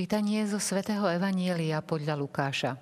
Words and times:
Čítanie 0.00 0.48
zo 0.48 0.56
svätého 0.56 1.04
Evanielia 1.12 1.84
podľa 1.84 2.16
Lukáša. 2.16 2.72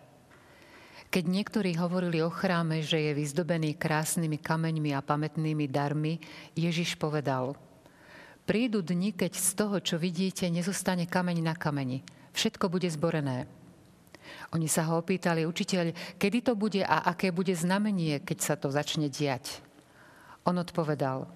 Keď 1.11 1.25
niektorí 1.27 1.75
hovorili 1.75 2.23
o 2.23 2.31
chráme, 2.31 2.79
že 2.79 2.95
je 2.95 3.11
vyzdobený 3.11 3.75
krásnymi 3.75 4.39
kameňmi 4.39 4.95
a 4.95 5.03
pamätnými 5.03 5.67
darmi, 5.67 6.23
Ježiš 6.55 6.95
povedal 6.95 7.59
Prídu 8.47 8.87
dni, 8.87 9.19
keď 9.19 9.35
z 9.35 9.51
toho, 9.51 9.83
čo 9.83 9.99
vidíte, 9.99 10.47
nezostane 10.47 11.11
kameň 11.11 11.43
na 11.43 11.59
kameni. 11.59 12.07
Všetko 12.39 12.71
bude 12.71 12.87
zborené. 12.87 13.51
Oni 14.55 14.71
sa 14.71 14.87
ho 14.87 15.03
opýtali, 15.03 15.43
učiteľ, 15.43 15.91
kedy 16.23 16.38
to 16.47 16.55
bude 16.55 16.87
a 16.87 17.03
aké 17.03 17.35
bude 17.35 17.51
znamenie, 17.51 18.23
keď 18.23 18.38
sa 18.38 18.55
to 18.55 18.71
začne 18.71 19.10
diať. 19.10 19.59
On 20.47 20.55
odpovedal, 20.55 21.27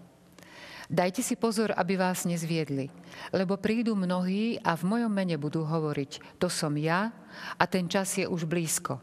Dajte 0.91 1.23
si 1.23 1.39
pozor, 1.39 1.71
aby 1.77 1.95
vás 1.95 2.27
nezviedli, 2.27 2.91
lebo 3.31 3.59
prídu 3.59 3.95
mnohí 3.95 4.59
a 4.63 4.75
v 4.75 4.87
mojom 4.87 5.13
mene 5.13 5.39
budú 5.39 5.63
hovoriť, 5.63 6.39
to 6.43 6.51
som 6.51 6.75
ja 6.75 7.15
a 7.59 7.65
ten 7.71 7.87
čas 7.87 8.19
je 8.19 8.27
už 8.27 8.47
blízko. 8.47 8.99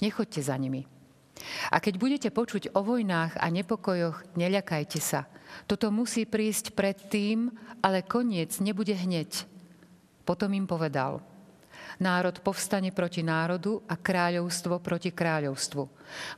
Nechoďte 0.00 0.40
za 0.40 0.56
nimi. 0.56 0.88
A 1.72 1.80
keď 1.80 1.94
budete 1.96 2.28
počuť 2.32 2.76
o 2.76 2.84
vojnách 2.84 3.36
a 3.40 3.46
nepokojoch, 3.48 4.36
neľakajte 4.36 5.00
sa. 5.00 5.28
Toto 5.64 5.88
musí 5.88 6.28
prísť 6.28 6.76
predtým, 6.76 7.52
ale 7.80 8.04
koniec 8.04 8.60
nebude 8.60 8.92
hneď. 8.92 9.48
Potom 10.24 10.52
im 10.52 10.68
povedal– 10.68 11.24
Národ 12.00 12.40
povstane 12.40 12.88
proti 12.96 13.20
národu 13.20 13.84
a 13.84 13.92
kráľovstvo 13.92 14.80
proti 14.80 15.12
kráľovstvu. 15.12 15.84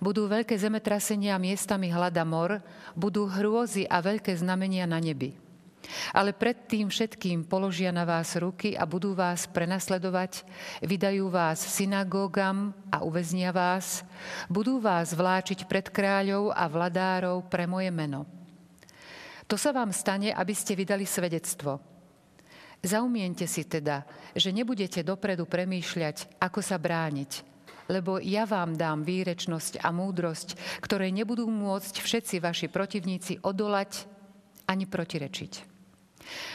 Budú 0.02 0.26
veľké 0.26 0.58
zemetrasenia 0.58 1.38
miestami 1.38 1.86
hlada 1.86 2.26
mor, 2.26 2.58
budú 2.98 3.30
hrôzy 3.30 3.86
a 3.86 4.02
veľké 4.02 4.34
znamenia 4.34 4.90
na 4.90 4.98
nebi. 4.98 5.38
Ale 6.10 6.34
pred 6.34 6.66
tým 6.66 6.90
všetkým 6.90 7.46
položia 7.46 7.94
na 7.94 8.02
vás 8.02 8.34
ruky 8.34 8.74
a 8.74 8.82
budú 8.82 9.14
vás 9.14 9.46
prenasledovať, 9.46 10.42
vydajú 10.82 11.30
vás 11.30 11.62
synagógam 11.62 12.74
a 12.90 13.06
uväznia 13.06 13.54
vás, 13.54 14.02
budú 14.50 14.82
vás 14.82 15.14
vláčiť 15.14 15.70
pred 15.70 15.86
kráľov 15.94 16.50
a 16.50 16.66
vladárov 16.66 17.46
pre 17.46 17.70
moje 17.70 17.94
meno. 17.94 18.26
To 19.46 19.54
sa 19.54 19.70
vám 19.70 19.94
stane, 19.94 20.34
aby 20.34 20.54
ste 20.58 20.74
vydali 20.74 21.06
svedectvo– 21.06 21.78
Zaumiente 22.82 23.46
si 23.46 23.62
teda, 23.62 24.02
že 24.34 24.50
nebudete 24.50 25.06
dopredu 25.06 25.46
premýšľať, 25.46 26.42
ako 26.42 26.58
sa 26.58 26.82
brániť, 26.82 27.46
lebo 27.86 28.18
ja 28.18 28.42
vám 28.42 28.74
dám 28.74 29.06
výrečnosť 29.06 29.78
a 29.78 29.94
múdrosť, 29.94 30.58
ktorej 30.82 31.14
nebudú 31.14 31.46
môcť 31.46 32.02
všetci 32.02 32.42
vaši 32.42 32.66
protivníci 32.66 33.38
odolať 33.46 34.10
ani 34.66 34.90
protirečiť. 34.90 35.70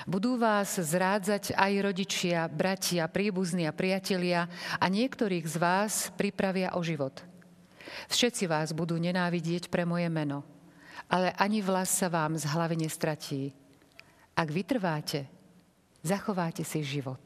Budú 0.04 0.36
vás 0.36 0.80
zrádzať 0.80 1.56
aj 1.56 1.74
rodičia, 1.80 2.48
bratia, 2.52 3.08
príbuzní 3.08 3.64
a 3.64 3.76
priatelia 3.76 4.52
a 4.80 4.86
niektorých 4.88 5.48
z 5.48 5.56
vás 5.60 6.12
pripravia 6.16 6.76
o 6.76 6.84
život. 6.84 7.24
Všetci 8.12 8.52
vás 8.52 8.76
budú 8.76 9.00
nenávidieť 9.00 9.72
pre 9.72 9.88
moje 9.88 10.12
meno, 10.12 10.44
ale 11.08 11.32
ani 11.40 11.64
vlas 11.64 11.88
sa 11.88 12.12
vám 12.12 12.36
z 12.36 12.44
hlavy 12.52 12.84
nestratí. 12.84 13.56
Ak 14.36 14.52
vytrváte, 14.52 15.37
zachováte 16.08 16.64
si 16.64 16.84
život. 16.84 17.20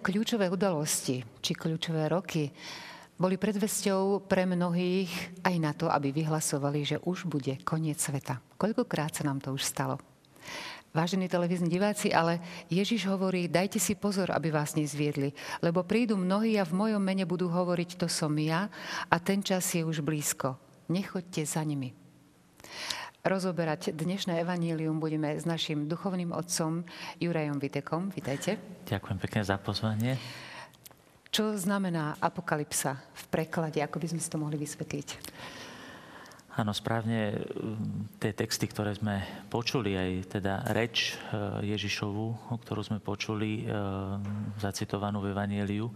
Kľúčové 0.00 0.48
udalosti 0.48 1.22
či 1.38 1.52
kľúčové 1.52 2.08
roky 2.08 2.48
boli 3.20 3.36
predvesťou 3.36 4.24
pre 4.24 4.48
mnohých 4.48 5.44
aj 5.44 5.54
na 5.60 5.76
to, 5.76 5.92
aby 5.92 6.08
vyhlasovali, 6.08 6.80
že 6.88 6.96
už 7.04 7.28
bude 7.28 7.60
koniec 7.68 8.00
sveta. 8.00 8.40
Koľkokrát 8.56 9.12
sa 9.12 9.28
nám 9.28 9.44
to 9.44 9.52
už 9.52 9.60
stalo? 9.60 10.00
Vážení 10.90 11.30
televízni 11.30 11.70
diváci, 11.70 12.10
ale 12.10 12.42
Ježiš 12.66 13.06
hovorí, 13.06 13.46
dajte 13.46 13.78
si 13.78 13.94
pozor, 13.94 14.34
aby 14.34 14.50
vás 14.50 14.74
nezviedli, 14.74 15.30
lebo 15.62 15.86
prídu 15.86 16.18
mnohí 16.18 16.58
a 16.58 16.66
v 16.66 16.74
mojom 16.74 16.98
mene 16.98 17.22
budú 17.28 17.46
hovoriť, 17.46 18.00
to 18.00 18.10
som 18.10 18.34
ja 18.40 18.66
a 19.06 19.16
ten 19.22 19.38
čas 19.38 19.70
je 19.70 19.86
už 19.86 20.02
blízko. 20.02 20.58
Nechoďte 20.90 21.46
za 21.46 21.62
nimi 21.62 21.94
rozoberať 23.24 23.92
dnešné 23.92 24.40
evanílium 24.40 24.96
budeme 24.96 25.36
s 25.36 25.44
našim 25.44 25.84
duchovným 25.84 26.32
otcom 26.32 26.84
Jurajom 27.20 27.60
Vitekom. 27.60 28.08
Vítajte. 28.08 28.56
Ďakujem 28.88 29.18
pekne 29.20 29.40
za 29.44 29.56
pozvanie. 29.60 30.16
Čo 31.30 31.54
znamená 31.54 32.18
apokalypsa 32.18 32.98
v 33.14 33.24
preklade? 33.30 33.78
Ako 33.84 34.02
by 34.02 34.06
sme 34.10 34.20
si 34.20 34.32
to 34.32 34.40
mohli 34.40 34.58
vysvetliť? 34.58 35.08
Áno, 36.58 36.74
správne 36.74 37.46
tie 38.18 38.34
texty, 38.34 38.66
ktoré 38.66 38.98
sme 38.98 39.22
počuli, 39.46 39.94
aj 39.94 40.10
teda 40.40 40.66
reč 40.74 41.14
e, 41.14 41.72
Ježišovu, 41.72 42.58
ktorú 42.66 42.82
sme 42.82 42.98
počuli, 42.98 43.62
e, 43.62 43.64
zacitovanú 44.58 45.22
v 45.22 45.30
Evanieliu, 45.30 45.86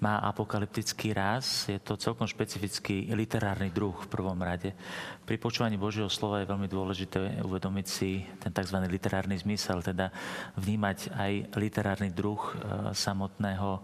má 0.00 0.16
apokalyptický 0.24 1.12
ráz. 1.12 1.68
Je 1.68 1.76
to 1.76 2.00
celkom 2.00 2.24
špecifický 2.24 3.12
literárny 3.12 3.68
druh 3.68 3.92
v 3.92 4.08
prvom 4.08 4.36
rade. 4.40 4.72
Pri 5.28 5.36
počúvaní 5.36 5.76
Božieho 5.76 6.08
slova 6.08 6.40
je 6.40 6.48
veľmi 6.48 6.66
dôležité 6.66 7.44
uvedomiť 7.44 7.86
si 7.86 8.24
ten 8.40 8.48
tzv. 8.48 8.80
literárny 8.88 9.36
zmysel, 9.36 9.84
teda 9.84 10.08
vnímať 10.56 11.12
aj 11.12 11.32
literárny 11.60 12.08
druh 12.10 12.40
e, 12.40 12.52
samotného 12.96 13.70
e, 13.76 13.80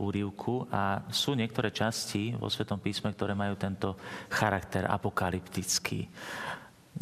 úrivku. 0.00 0.64
A 0.72 1.04
sú 1.12 1.36
niektoré 1.36 1.68
časti 1.68 2.32
vo 2.32 2.48
Svetom 2.48 2.80
písme, 2.80 3.12
ktoré 3.12 3.36
majú 3.36 3.60
tento 3.60 4.00
charakter 4.32 4.88
apokalyptický. 4.88 6.08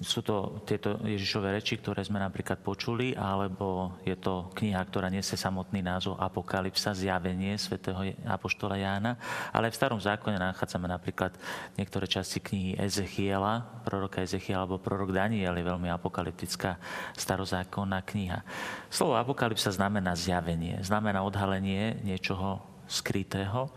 Sú 0.02 0.26
to 0.26 0.58
tieto 0.66 0.98
Ježišové 1.06 1.54
reči, 1.54 1.78
ktoré 1.78 2.02
sme 2.02 2.18
napríklad 2.18 2.58
počuli, 2.58 3.14
alebo 3.14 3.94
je 4.02 4.18
to 4.18 4.50
kniha, 4.58 4.82
ktorá 4.90 5.06
nesie 5.06 5.38
samotný 5.38 5.86
názov 5.86 6.18
Apokalypsa, 6.18 6.98
zjavenie 6.98 7.54
svätého 7.54 8.02
Apoštola 8.26 8.74
Jána. 8.74 9.14
Ale 9.54 9.70
v 9.70 9.78
starom 9.78 10.02
zákone 10.02 10.34
nachádzame 10.34 10.90
napríklad 10.90 11.38
niektoré 11.78 12.10
časti 12.10 12.42
knihy 12.42 12.74
Ezechiela, 12.74 13.62
proroka 13.86 14.18
Ezechiela, 14.18 14.66
alebo 14.66 14.82
prorok 14.82 15.14
Daniel 15.14 15.54
je 15.54 15.62
veľmi 15.62 15.86
apokalyptická 15.94 16.74
starozákonná 17.14 18.02
kniha. 18.02 18.42
Slovo 18.90 19.14
apokalypsa 19.14 19.70
znamená 19.70 20.18
zjavenie, 20.18 20.82
znamená 20.82 21.22
odhalenie 21.22 22.02
niečoho 22.02 22.73
skrytého. 22.86 23.70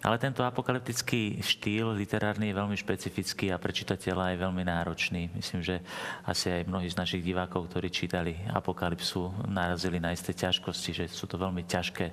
Ale 0.00 0.16
tento 0.16 0.40
apokalyptický 0.40 1.44
štýl 1.44 1.92
literárny 1.92 2.48
je 2.48 2.56
veľmi 2.56 2.72
špecifický 2.72 3.52
a 3.52 3.60
pre 3.60 3.68
čitateľa 3.68 4.32
je 4.32 4.40
veľmi 4.40 4.64
náročný. 4.64 5.28
Myslím, 5.36 5.60
že 5.60 5.84
asi 6.24 6.48
aj 6.48 6.64
mnohí 6.64 6.88
z 6.88 6.96
našich 6.96 7.20
divákov, 7.20 7.68
ktorí 7.68 7.92
čítali 7.92 8.32
apokalypsu, 8.48 9.28
narazili 9.44 10.00
na 10.00 10.16
isté 10.16 10.32
ťažkosti, 10.32 10.90
že 10.96 11.04
sú 11.12 11.28
to 11.28 11.36
veľmi 11.36 11.68
ťažké, 11.68 12.06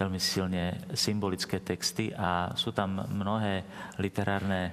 veľmi 0.00 0.16
silne 0.16 0.80
symbolické 0.96 1.60
texty 1.60 2.16
a 2.16 2.56
sú 2.56 2.72
tam 2.72 3.04
mnohé 3.04 3.60
literárne 4.00 4.72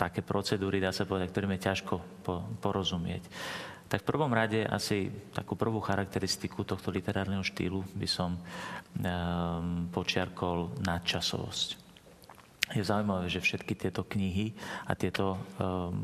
také 0.00 0.24
procedúry, 0.24 0.80
dá 0.80 0.96
sa 0.96 1.04
povedať, 1.04 1.28
ktorým 1.28 1.60
je 1.60 1.64
ťažko 1.68 1.94
po, 2.24 2.40
porozumieť. 2.64 3.28
Tak 3.86 4.02
v 4.02 4.08
prvom 4.10 4.34
rade 4.34 4.66
asi 4.66 5.14
takú 5.30 5.54
prvú 5.54 5.78
charakteristiku 5.78 6.66
tohto 6.66 6.90
literárneho 6.90 7.46
štýlu 7.46 7.86
by 7.94 8.08
som 8.10 8.34
um, 8.34 9.86
počiarkol 9.94 10.74
nadčasovosť. 10.82 11.86
Je 12.74 12.82
zaujímavé, 12.82 13.30
že 13.30 13.38
všetky 13.38 13.78
tieto 13.78 14.02
knihy 14.02 14.50
a 14.90 14.98
tieto 14.98 15.38
um, 15.38 16.02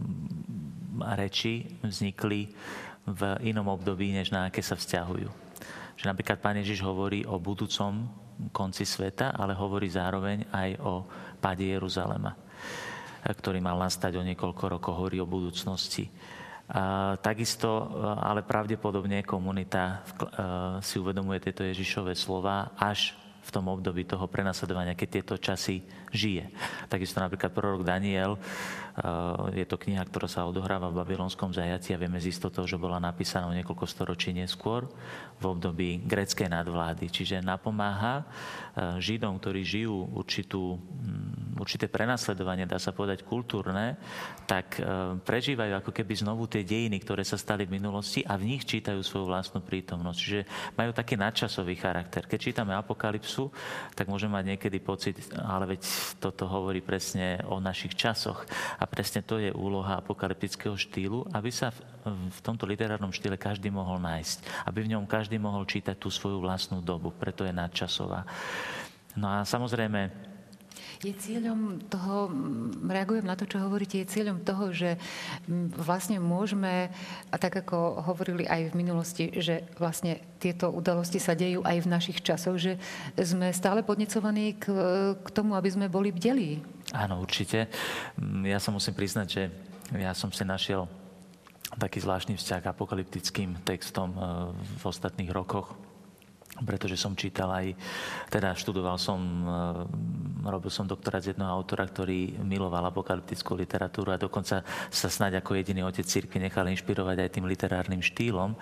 reči 1.19 1.67
vznikli 1.83 2.55
v 3.03 3.21
inom 3.51 3.67
období, 3.67 4.15
než 4.15 4.31
na 4.31 4.47
aké 4.47 4.63
sa 4.63 4.79
vzťahujú. 4.79 5.27
Že 5.99 6.05
napríklad 6.07 6.39
Pán 6.39 6.63
Ježiš 6.63 6.87
hovorí 6.87 7.27
o 7.27 7.43
budúcom 7.43 8.07
konci 8.55 8.87
sveta, 8.87 9.35
ale 9.35 9.59
hovorí 9.59 9.91
zároveň 9.91 10.47
aj 10.55 10.71
o 10.87 11.03
páde 11.43 11.67
Jeruzalema, 11.67 12.31
ktorý 13.27 13.59
mal 13.59 13.75
nastať 13.83 14.15
o 14.19 14.23
niekoľko 14.23 14.79
rokov, 14.79 14.95
hovorí 14.95 15.19
o 15.19 15.27
budúcnosti 15.27 16.07
takisto, 17.21 17.69
ale 18.23 18.47
pravdepodobne 18.47 19.27
komunita 19.27 20.07
si 20.81 20.97
uvedomuje 21.03 21.43
tieto 21.43 21.67
Ježišové 21.67 22.15
slova 22.17 22.73
až 22.79 23.19
v 23.43 23.51
tom 23.51 23.67
období 23.67 24.07
toho 24.07 24.31
prenasledovania, 24.31 24.95
keď 24.95 25.09
tieto 25.19 25.35
časy 25.35 25.83
žije. 26.15 26.55
Takisto 26.87 27.19
napríklad 27.19 27.51
prorok 27.51 27.83
Daniel, 27.83 28.39
je 29.51 29.67
to 29.67 29.75
kniha, 29.83 30.07
ktorá 30.07 30.31
sa 30.31 30.47
odohráva 30.47 30.95
v 30.95 31.03
babylonskom 31.03 31.51
zajaci 31.51 31.91
a 31.91 31.99
vieme 31.99 32.23
z 32.23 32.31
istotou, 32.31 32.63
že 32.71 32.79
bola 32.79 33.03
napísaná 33.03 33.51
niekoľko 33.51 33.83
storočí 33.91 34.31
neskôr 34.31 34.87
v 35.43 35.45
období 35.49 36.07
greckej 36.07 36.55
nadvlády. 36.55 37.11
Čiže 37.11 37.43
napomáha 37.43 38.23
Židom, 38.79 39.43
ktorí 39.43 39.67
žijú 39.67 40.07
určitú, 40.15 40.79
mm, 40.79 41.52
určité 41.59 41.89
prenasledovanie, 41.89 42.65
dá 42.65 42.81
sa 42.81 42.95
povedať 42.97 43.25
kultúrne, 43.27 44.01
tak 44.49 44.81
prežívajú 45.27 45.85
ako 45.85 45.91
keby 45.93 46.13
znovu 46.25 46.49
tie 46.49 46.65
dejiny, 46.65 47.01
ktoré 47.03 47.25
sa 47.25 47.37
stali 47.37 47.69
v 47.69 47.77
minulosti 47.77 48.25
a 48.25 48.37
v 48.37 48.57
nich 48.57 48.65
čítajú 48.65 49.01
svoju 49.05 49.29
vlastnú 49.29 49.61
prítomnosť. 49.61 50.19
Čiže 50.19 50.41
majú 50.77 50.91
taký 50.97 51.15
nadčasový 51.21 51.75
charakter. 51.77 52.25
Keď 52.25 52.39
čítame 52.41 52.73
Apokalypsu, 52.73 53.53
tak 53.93 54.09
môžeme 54.09 54.41
mať 54.41 54.57
niekedy 54.57 54.79
pocit, 54.81 55.17
ale 55.37 55.77
veď 55.77 55.85
toto 56.21 56.49
hovorí 56.49 56.81
presne 56.81 57.41
o 57.49 57.61
našich 57.61 57.93
časoch. 57.97 58.45
A 58.81 58.85
presne 58.89 59.21
to 59.21 59.37
je 59.37 59.53
úloha 59.53 60.01
apokalyptického 60.01 60.77
štýlu, 60.77 61.29
aby 61.37 61.53
sa 61.53 61.71
v, 61.71 61.81
v 62.33 62.41
tomto 62.41 62.65
literárnom 62.65 63.13
štýle 63.13 63.37
každý 63.37 63.69
mohol 63.69 64.01
nájsť. 64.01 64.67
Aby 64.67 64.89
v 64.89 64.97
ňom 64.97 65.05
každý 65.05 65.37
mohol 65.37 65.69
čítať 65.69 66.01
tú 66.01 66.09
svoju 66.09 66.41
vlastnú 66.41 66.81
dobu. 66.81 67.13
Preto 67.13 67.45
je 67.45 67.53
nadčasová. 67.53 68.25
No 69.13 69.29
a 69.29 69.45
samozrejme, 69.45 70.32
je 71.03 71.15
cieľom 71.19 71.83
toho, 71.91 72.31
reagujem 72.87 73.27
na 73.27 73.35
to, 73.35 73.43
čo 73.43 73.59
hovoríte, 73.59 73.99
je 73.99 74.13
cieľom 74.13 74.39
toho, 74.47 74.71
že 74.71 74.95
vlastne 75.75 76.23
môžeme, 76.23 76.95
a 77.29 77.37
tak 77.43 77.59
ako 77.67 78.07
hovorili 78.07 78.47
aj 78.47 78.71
v 78.71 78.79
minulosti, 78.79 79.25
že 79.35 79.67
vlastne 79.83 80.23
tieto 80.39 80.71
udalosti 80.71 81.19
sa 81.19 81.35
dejú 81.35 81.67
aj 81.67 81.83
v 81.83 81.91
našich 81.91 82.19
časoch, 82.23 82.55
že 82.55 82.79
sme 83.19 83.51
stále 83.51 83.83
podnecovaní 83.83 84.55
k, 84.63 84.71
k 85.19 85.29
tomu, 85.35 85.59
aby 85.59 85.69
sme 85.75 85.91
boli 85.91 86.15
bdelí. 86.15 86.63
Áno, 86.95 87.19
určite. 87.19 87.67
Ja 88.47 88.63
sa 88.63 88.71
musím 88.71 88.95
priznať, 88.95 89.27
že 89.27 89.43
ja 89.99 90.15
som 90.15 90.31
si 90.31 90.47
našiel 90.47 90.87
taký 91.77 91.99
zvláštny 92.05 92.37
vzťah 92.37 92.63
apokalyptickým 92.69 93.65
textom 93.65 94.13
e, 94.13 94.19
v 94.55 94.83
ostatných 94.85 95.33
rokoch 95.33 95.73
pretože 96.65 96.97
som 96.97 97.13
čítal 97.13 97.51
aj, 97.51 97.67
teda 98.31 98.55
študoval 98.57 98.97
som, 98.97 99.21
e, 100.43 100.49
robil 100.49 100.71
som 100.71 100.89
doktorát 100.89 101.23
z 101.23 101.35
jedného 101.35 101.51
autora, 101.51 101.87
ktorý 101.87 102.41
miloval 102.43 102.89
apokalyptickú 102.91 103.55
literatúru 103.55 104.15
a 104.15 104.21
dokonca 104.21 104.65
sa 104.91 105.09
snáď 105.11 105.43
ako 105.43 105.59
jediný 105.59 105.87
otec 105.87 106.07
cirkvi 106.07 106.43
nechal 106.43 106.67
inšpirovať 106.71 107.17
aj 107.23 107.31
tým 107.35 107.47
literárnym 107.47 108.03
štýlom, 108.03 108.55
e, 108.55 108.59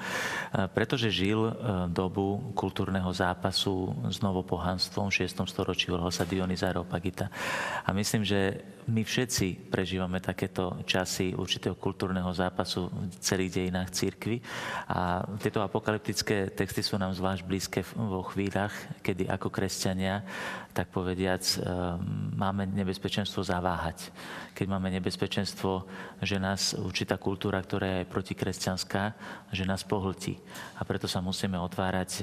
pretože 0.73 1.13
žil 1.13 1.51
e, 1.51 1.53
dobu 1.93 2.53
kultúrneho 2.57 3.09
zápasu 3.13 3.95
s 4.09 4.19
novopohanstvom 4.25 5.13
v 5.13 5.27
6. 5.29 5.47
storočí, 5.47 5.93
volal 5.93 6.13
sa 6.13 6.29
Dionys 6.29 6.65
Areopagita. 6.65 7.29
A 7.85 7.91
myslím, 7.93 8.25
že 8.25 8.61
my 8.89 9.03
všetci 9.05 9.69
prežívame 9.69 10.23
takéto 10.23 10.81
časy 10.89 11.37
určitého 11.37 11.77
kultúrneho 11.77 12.31
zápasu 12.33 12.89
v 12.89 13.17
celých 13.21 13.61
dejinách 13.61 13.91
církvy 13.93 14.41
a 14.89 15.27
tieto 15.43 15.61
apokalyptické 15.61 16.55
texty 16.55 16.81
sú 16.81 16.97
nám 16.97 17.13
zvlášť 17.13 17.43
blízke 17.45 17.81
vo 17.93 18.25
chvíľach, 18.25 18.73
kedy 19.05 19.29
ako 19.29 19.53
kresťania, 19.53 20.25
tak 20.71 20.95
povediac, 20.95 21.43
e, 21.43 21.57
máme 22.39 22.71
nebezpečenstvo 22.71 23.43
zaváhať. 23.43 24.15
Keď 24.55 24.67
máme 24.71 24.89
nebezpečenstvo, 24.95 25.85
že 26.23 26.39
nás 26.39 26.79
určitá 26.79 27.19
kultúra, 27.19 27.59
ktorá 27.59 28.01
je 28.01 28.11
protikresťanská, 28.11 29.03
že 29.51 29.67
nás 29.67 29.83
pohltí. 29.83 30.39
A 30.79 30.87
preto 30.87 31.11
sa 31.11 31.19
musíme 31.19 31.59
otvárať 31.59 32.23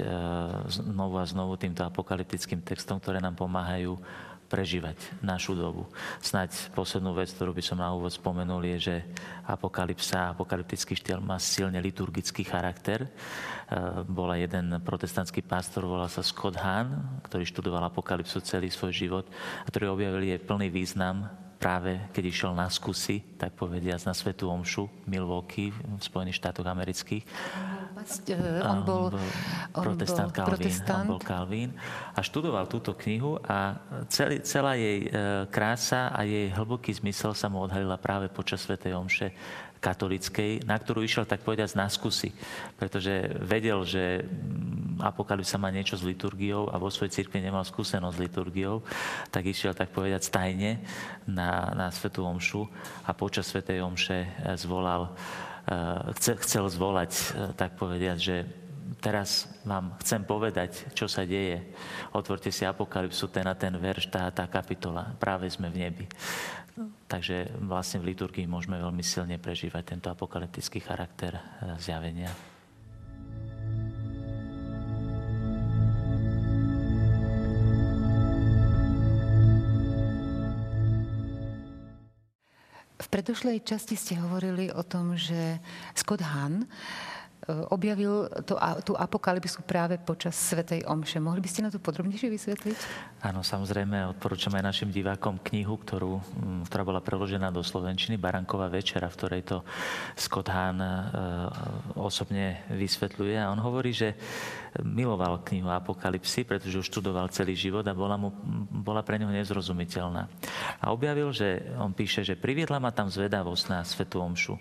znovu 0.80 1.20
a 1.20 1.28
znovu 1.28 1.60
týmto 1.60 1.84
apokalyptickým 1.84 2.64
textom, 2.64 2.96
ktoré 2.96 3.20
nám 3.20 3.36
pomáhajú 3.36 4.00
prežívať 4.48 4.96
našu 5.20 5.52
dobu. 5.52 5.84
Snaď 6.24 6.56
poslednú 6.72 7.12
vec, 7.12 7.28
ktorú 7.30 7.52
by 7.52 7.62
som 7.62 7.78
na 7.78 7.92
úvod 7.92 8.10
spomenul, 8.10 8.64
je, 8.74 8.90
že 8.90 8.96
apokalypsa, 9.44 10.32
apokalyptický 10.32 10.96
štýl 10.96 11.20
má 11.20 11.36
silne 11.36 11.76
liturgický 11.78 12.48
charakter. 12.48 13.04
E, 13.04 13.08
bola 14.08 14.40
jeden 14.40 14.80
protestantský 14.80 15.44
pastor, 15.44 15.84
volal 15.84 16.08
sa 16.08 16.24
Scott 16.24 16.56
Hahn, 16.56 17.20
ktorý 17.28 17.44
študoval 17.44 17.92
apokalypsu 17.92 18.40
celý 18.40 18.72
svoj 18.72 18.92
život 18.96 19.26
a 19.62 19.68
ktorý 19.68 19.92
objavil 19.92 20.24
jej 20.24 20.40
plný 20.40 20.72
význam 20.72 21.28
práve 21.58 21.98
keď 22.14 22.24
išiel 22.30 22.52
na 22.54 22.70
skúsi, 22.70 23.20
tak 23.34 23.58
povediať, 23.58 24.06
na 24.06 24.14
Svetú 24.14 24.46
Omšu 24.46 24.86
Milwaukee 25.10 25.74
v 25.74 25.98
Spojených 25.98 26.38
štátoch 26.38 26.64
amerických. 26.64 27.26
Eh, 27.98 28.62
on 28.62 28.86
bol, 28.86 29.10
on 29.74 29.82
protestant, 29.82 30.30
bol 30.30 30.36
Calvin, 30.36 30.50
protestant. 30.54 31.04
On 31.04 31.10
bol 31.16 31.22
Calvin 31.22 31.70
a 32.14 32.20
študoval 32.22 32.70
túto 32.70 32.94
knihu 32.94 33.38
a 33.42 33.78
celý, 34.06 34.40
celá 34.46 34.78
jej 34.78 35.08
eh, 35.08 35.44
krása 35.50 36.14
a 36.14 36.22
jej 36.22 36.50
hlboký 36.54 36.94
zmysel 36.94 37.34
sa 37.34 37.50
mu 37.50 37.62
odhalila 37.66 37.98
práve 37.98 38.30
počas 38.30 38.62
Svetej 38.62 38.94
Omše 38.94 39.28
katolickej, 39.78 40.66
na 40.66 40.74
ktorú 40.74 41.06
išiel 41.06 41.24
tak 41.24 41.46
povedať 41.46 41.78
na 41.78 41.86
skúsi, 41.86 42.34
pretože 42.76 43.30
vedel, 43.38 43.86
že 43.86 44.26
mm, 44.26 44.98
apokalypsa 44.98 45.56
má 45.56 45.70
niečo 45.70 45.94
s 45.94 46.02
liturgiou 46.02 46.66
a 46.66 46.76
vo 46.76 46.90
svojej 46.90 47.22
cirkvi 47.22 47.38
nemal 47.38 47.62
skúsenosť 47.62 48.16
s 48.18 48.22
liturgiou, 48.22 48.82
tak 49.30 49.46
išiel 49.46 49.78
tak 49.78 49.94
povedať 49.94 50.26
tajne 50.34 50.82
na, 51.24 51.70
na 51.78 51.86
Svetú 51.94 52.26
Omšu 52.26 52.66
a 53.06 53.14
počas 53.14 53.46
Svetej 53.46 53.86
Omše 53.86 54.18
eh, 54.18 54.28
zvolal, 54.58 55.14
eh, 55.14 55.47
chce, 56.16 56.32
chcel 56.44 56.64
zvolať, 56.68 57.12
eh, 57.12 57.22
tak 57.56 57.76
povediať, 57.76 58.18
že 58.18 58.36
teraz 58.98 59.46
vám 59.62 59.94
chcem 60.00 60.24
povedať, 60.24 60.90
čo 60.96 61.06
sa 61.06 61.22
deje. 61.28 61.60
Otvorte 62.16 62.48
si 62.50 62.64
apokalypsu, 62.64 63.28
ten 63.28 63.46
a 63.46 63.54
ten 63.54 63.76
verš, 63.76 64.10
tá, 64.10 64.26
tá 64.32 64.48
kapitola. 64.48 65.14
Práve 65.20 65.46
sme 65.52 65.68
v 65.70 65.86
nebi. 65.86 66.06
Takže 67.10 67.58
vlastne 67.58 67.98
v 67.98 68.14
liturgii 68.14 68.46
môžeme 68.46 68.78
veľmi 68.78 69.02
silne 69.02 69.34
prežívať 69.34 69.96
tento 69.96 70.08
apokalyptický 70.14 70.78
charakter 70.78 71.34
e, 71.34 71.42
zjavenia. 71.82 72.30
Predošlej 83.08 83.64
časti 83.64 83.96
ste 83.96 84.20
hovorili 84.20 84.68
o 84.68 84.84
tom, 84.84 85.16
že 85.16 85.58
Scott 85.96 86.20
Hahn 86.20 86.68
E, 87.48 87.64
objavil 87.72 88.28
to, 88.44 88.60
tú 88.84 88.92
apokalypsu 88.92 89.64
práve 89.64 89.96
počas 89.96 90.36
Svetej 90.36 90.84
Omše. 90.84 91.16
Mohli 91.16 91.40
by 91.40 91.48
ste 91.48 91.64
na 91.64 91.72
to 91.72 91.80
podrobnejšie 91.80 92.28
vysvetliť? 92.28 92.76
Áno, 93.24 93.40
samozrejme, 93.40 94.04
odporúčam 94.12 94.52
aj 94.52 94.68
našim 94.68 94.92
divákom 94.92 95.40
knihu, 95.48 95.80
ktorú, 95.80 96.20
ktorá 96.68 96.82
bola 96.84 97.00
preložená 97.00 97.48
do 97.48 97.64
Slovenčiny, 97.64 98.20
Baranková 98.20 98.68
večera, 98.68 99.08
v 99.08 99.16
ktorej 99.16 99.42
to 99.48 99.56
Scott 100.12 100.52
Hahn 100.52 100.76
e, 100.76 100.92
osobne 101.96 102.68
vysvetľuje. 102.68 103.40
A 103.40 103.48
on 103.48 103.64
hovorí, 103.64 103.96
že 103.96 104.12
miloval 104.80 105.40
knihu 105.44 105.68
Apokalypsy, 105.72 106.44
pretože 106.44 106.78
už 106.78 106.88
študoval 106.88 107.32
celý 107.32 107.56
život 107.56 107.84
a 107.86 107.96
bola, 107.96 108.20
mu, 108.20 108.32
bola 108.70 109.00
pre 109.00 109.16
neho 109.16 109.32
nezrozumiteľná. 109.32 110.28
A 110.78 110.92
objavil, 110.92 111.32
že 111.32 111.72
on 111.80 111.92
píše, 111.96 112.24
že 112.24 112.38
priviedla 112.38 112.78
ma 112.78 112.92
tam 112.92 113.08
zvedavosť 113.08 113.64
na 113.70 113.78
Svetu 113.82 114.20
Omšu. 114.20 114.54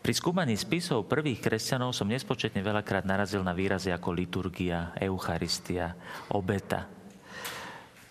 Pri 0.00 0.12
skúmaní 0.12 0.56
spisov 0.56 1.06
prvých 1.06 1.44
kresťanov 1.44 1.94
som 1.94 2.08
nespočetne 2.08 2.64
veľakrát 2.64 3.04
narazil 3.04 3.44
na 3.44 3.52
výrazy 3.52 3.92
ako 3.92 4.14
liturgia, 4.14 4.96
eucharistia, 4.98 5.94
obeta. 6.32 7.02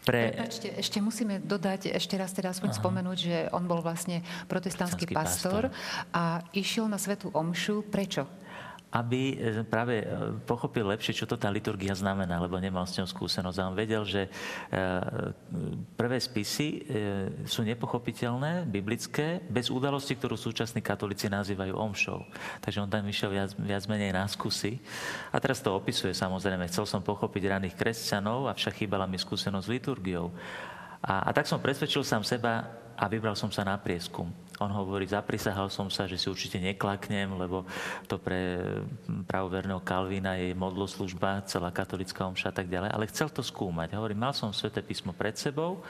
Pre... 0.02 0.34
Prepačte, 0.34 0.74
ešte 0.82 0.98
musíme 0.98 1.38
dodať, 1.38 1.94
ešte 1.94 2.18
raz 2.18 2.34
teda 2.34 2.50
aspoň 2.50 2.74
Aha. 2.74 2.78
spomenúť, 2.82 3.18
že 3.22 3.38
on 3.54 3.70
bol 3.70 3.86
vlastne 3.86 4.26
protestantský 4.50 5.14
pastor, 5.14 5.70
pastor 5.70 6.10
a 6.10 6.42
išiel 6.58 6.90
na 6.90 6.98
Svetu 6.98 7.30
Omšu. 7.30 7.86
Prečo? 7.86 8.26
Aby 8.92 9.40
e, 9.40 9.64
práve 9.64 10.04
e, 10.04 10.06
pochopil 10.44 10.84
lepšie, 10.92 11.16
čo 11.16 11.24
to 11.24 11.40
tá 11.40 11.48
liturgia 11.48 11.96
znamená, 11.96 12.44
lebo 12.44 12.60
nemal 12.60 12.84
s 12.84 13.00
ňou 13.00 13.08
skúsenosť. 13.08 13.58
A 13.64 13.68
on 13.72 13.76
vedel, 13.80 14.04
že 14.04 14.28
e, 14.28 14.30
prvé 15.96 16.20
spisy 16.20 16.84
sú 17.48 17.64
nepochopiteľné, 17.64 18.68
biblické, 18.68 19.40
bez 19.48 19.72
udalosti, 19.72 20.20
ktorú 20.20 20.36
súčasní 20.36 20.84
katolíci 20.84 21.32
nazývajú 21.32 21.72
omšou. 21.72 22.20
Takže 22.60 22.84
on 22.84 22.92
tam 22.92 23.08
išiel 23.08 23.32
viac, 23.32 23.56
viac 23.56 23.84
menej 23.88 24.12
na 24.12 24.28
skúsy. 24.28 24.84
A 25.32 25.40
teraz 25.40 25.64
to 25.64 25.72
opisuje 25.72 26.12
samozrejme. 26.12 26.68
Chcel 26.68 26.84
som 26.84 27.00
pochopiť 27.00 27.48
raných 27.48 27.80
kresťanov, 27.80 28.52
avšak 28.52 28.84
chýbala 28.84 29.08
mi 29.08 29.16
skúsenosť 29.16 29.66
s 29.66 29.72
liturgiou. 29.72 30.36
A, 31.00 31.26
a 31.26 31.30
tak 31.32 31.48
som 31.48 31.64
presvedčil 31.64 32.04
sám 32.04 32.28
seba 32.28 32.68
a 33.00 33.08
vybral 33.08 33.40
som 33.40 33.50
sa 33.50 33.64
na 33.64 33.80
prieskum. 33.80 34.51
On 34.62 34.70
hovorí, 34.70 35.10
zaprisahal 35.10 35.74
som 35.74 35.90
sa, 35.90 36.06
že 36.06 36.22
si 36.22 36.30
určite 36.30 36.62
neklaknem, 36.62 37.34
lebo 37.34 37.66
to 38.06 38.22
pre 38.22 38.62
pravoverného 39.26 39.82
Kalvína 39.82 40.38
je 40.38 40.54
modloslužba, 40.54 41.50
celá 41.50 41.74
katolická 41.74 42.30
omša 42.30 42.54
a 42.54 42.56
tak 42.62 42.70
ďalej, 42.70 42.94
ale 42.94 43.10
chcel 43.10 43.34
to 43.34 43.42
skúmať. 43.42 43.98
Hovorí, 43.98 44.14
mal 44.14 44.38
som 44.38 44.54
sveté 44.54 44.86
písmo 44.86 45.18
pred 45.18 45.34
sebou 45.34 45.82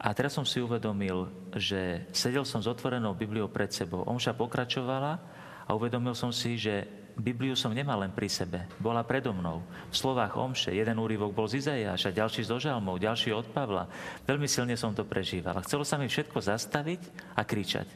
a 0.00 0.08
teraz 0.16 0.32
som 0.32 0.46
si 0.46 0.56
uvedomil, 0.62 1.28
že 1.52 2.08
sedel 2.14 2.48
som 2.48 2.64
s 2.64 2.70
otvorenou 2.70 3.12
Bibliou 3.12 3.50
pred 3.50 3.68
sebou. 3.68 4.06
Omša 4.08 4.32
pokračovala 4.32 5.20
a 5.68 5.70
uvedomil 5.76 6.16
som 6.16 6.32
si, 6.32 6.56
že 6.56 6.88
Bibliu 7.18 7.58
som 7.58 7.74
nemal 7.74 7.98
len 7.98 8.14
pri 8.14 8.30
sebe, 8.30 8.62
bola 8.78 9.02
predo 9.02 9.34
mnou. 9.34 9.58
V 9.90 9.96
slovách 9.98 10.38
Omše, 10.38 10.70
jeden 10.70 11.02
úryvok 11.02 11.34
bol 11.34 11.50
z 11.50 11.58
Izajáša, 11.58 12.14
ďalší 12.14 12.46
z 12.46 12.54
Ožalmov, 12.54 13.02
ďalší 13.02 13.34
od 13.34 13.50
Pavla. 13.50 13.90
Veľmi 14.22 14.46
silne 14.46 14.78
som 14.78 14.94
to 14.94 15.02
prežíval. 15.02 15.58
Chcelo 15.66 15.82
sa 15.82 15.98
mi 15.98 16.06
všetko 16.06 16.38
zastaviť 16.38 17.02
a 17.34 17.42
kričať. 17.42 17.90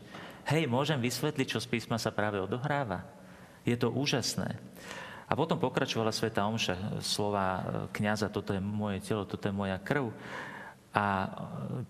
Hej, 0.50 0.66
môžem 0.66 0.98
vysvetliť, 0.98 1.54
čo 1.54 1.62
z 1.62 1.70
písma 1.70 2.02
sa 2.02 2.10
práve 2.10 2.42
odohráva? 2.42 3.06
Je 3.62 3.78
to 3.78 3.94
úžasné. 3.94 4.58
A 5.30 5.38
potom 5.38 5.54
pokračovala 5.54 6.10
Sveta 6.10 6.42
Omša, 6.42 6.98
slova 6.98 7.62
kniaza, 7.94 8.26
toto 8.26 8.50
je 8.50 8.58
moje 8.58 9.06
telo, 9.06 9.22
toto 9.22 9.46
je 9.46 9.54
moja 9.54 9.78
krv. 9.78 10.10
A 10.90 11.30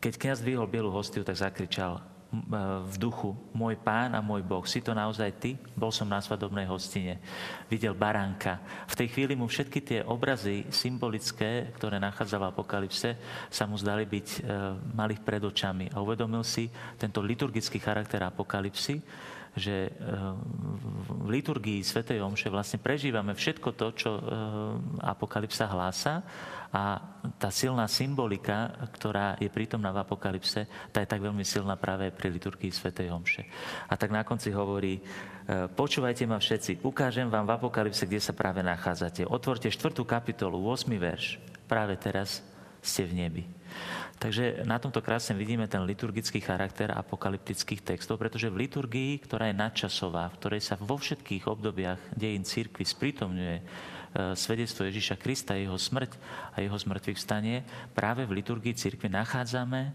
keď 0.05 0.13
kniaz 0.21 0.45
dvihol 0.45 0.69
bielu 0.69 0.93
hostiu, 0.93 1.25
tak 1.25 1.41
zakričal, 1.41 2.05
v 2.89 2.97
duchu, 2.97 3.37
môj 3.53 3.77
pán 3.77 4.17
a 4.17 4.25
môj 4.25 4.41
Boh, 4.41 4.65
si 4.65 4.81
to 4.81 4.97
naozaj 4.97 5.37
ty? 5.37 5.61
Bol 5.77 5.93
som 5.93 6.09
na 6.09 6.17
svadobnej 6.17 6.65
hostine, 6.65 7.21
videl 7.69 7.93
baránka. 7.93 8.57
V 8.89 9.05
tej 9.05 9.09
chvíli 9.13 9.37
mu 9.37 9.45
všetky 9.45 9.81
tie 9.85 10.01
obrazy 10.01 10.65
symbolické, 10.73 11.69
ktoré 11.77 12.01
nachádzal 12.01 12.49
v 12.49 12.49
Apokalypse, 12.57 13.21
sa 13.53 13.69
mu 13.69 13.77
zdali 13.77 14.09
byť 14.09 14.29
e, 14.33 14.41
malých 14.97 15.21
pred 15.21 15.45
očami. 15.45 15.93
A 15.93 16.01
uvedomil 16.01 16.41
si 16.41 16.73
tento 16.97 17.21
liturgický 17.21 17.77
charakter 17.77 18.25
Apokalypsy, 18.25 19.05
že 19.53 19.89
eh, 19.89 19.93
v 21.13 21.29
liturgii 21.29 21.85
Sv. 21.85 22.09
Omše 22.09 22.49
vlastne 22.49 22.81
prežívame 22.81 23.37
všetko 23.37 23.69
to, 23.77 23.87
čo 23.93 24.11
Apokalypsa 25.05 25.69
hlása 25.69 26.25
a 26.73 26.99
tá 27.37 27.53
silná 27.53 27.85
symbolika, 27.85 28.73
ktorá 28.97 29.37
je 29.37 29.53
prítomná 29.53 29.93
v 29.93 30.01
Apokalypse, 30.09 30.65
tá 30.89 31.05
je 31.05 31.09
tak 31.13 31.21
veľmi 31.21 31.45
silná 31.45 31.77
práve 31.77 32.09
pri 32.09 32.33
liturgii 32.33 32.73
Sv. 32.73 32.97
Omše. 32.97 33.45
A 33.87 33.95
tak 34.01 34.09
na 34.09 34.25
konci 34.25 34.49
hovorí, 34.51 34.99
eh, 34.99 35.69
počúvajte 35.69 36.25
ma 36.25 36.41
všetci, 36.41 36.81
ukážem 36.81 37.29
vám 37.29 37.45
v 37.45 37.55
Apokalypse, 37.61 38.09
kde 38.09 38.25
sa 38.25 38.33
práve 38.33 38.65
nachádzate. 38.65 39.29
Otvorte 39.29 39.69
4. 39.69 40.09
kapitolu, 40.09 40.57
8. 40.65 40.97
verš. 40.97 41.37
Práve 41.69 42.01
teraz 42.01 42.41
ste 42.83 43.05
v 43.05 43.13
nebi. 43.15 43.45
Takže 44.23 44.63
na 44.63 44.79
tomto 44.79 45.03
krásne 45.03 45.35
vidíme 45.35 45.67
ten 45.67 45.83
liturgický 45.83 46.39
charakter 46.39 46.95
apokalyptických 46.95 47.83
textov, 47.83 48.23
pretože 48.23 48.47
v 48.47 48.67
liturgii, 48.67 49.19
ktorá 49.19 49.51
je 49.51 49.59
nadčasová, 49.59 50.31
v 50.31 50.39
ktorej 50.39 50.63
sa 50.63 50.79
vo 50.79 50.95
všetkých 50.95 51.51
obdobiach 51.51 51.99
dejín 52.15 52.47
církvy 52.47 52.87
sprítomňuje 52.87 53.57
e, 53.59 53.65
svedectvo 54.37 54.85
Ježíša 54.85 55.17
Krista, 55.17 55.57
jeho 55.57 55.77
smrť 55.77 56.21
a 56.53 56.61
jeho 56.61 56.77
zmrtvých 56.77 57.19
vstanie, 57.19 57.65
práve 57.97 58.29
v 58.29 58.41
liturgii 58.41 58.77
církvy 58.77 59.09
nachádzame 59.09 59.81
e, 59.89 59.91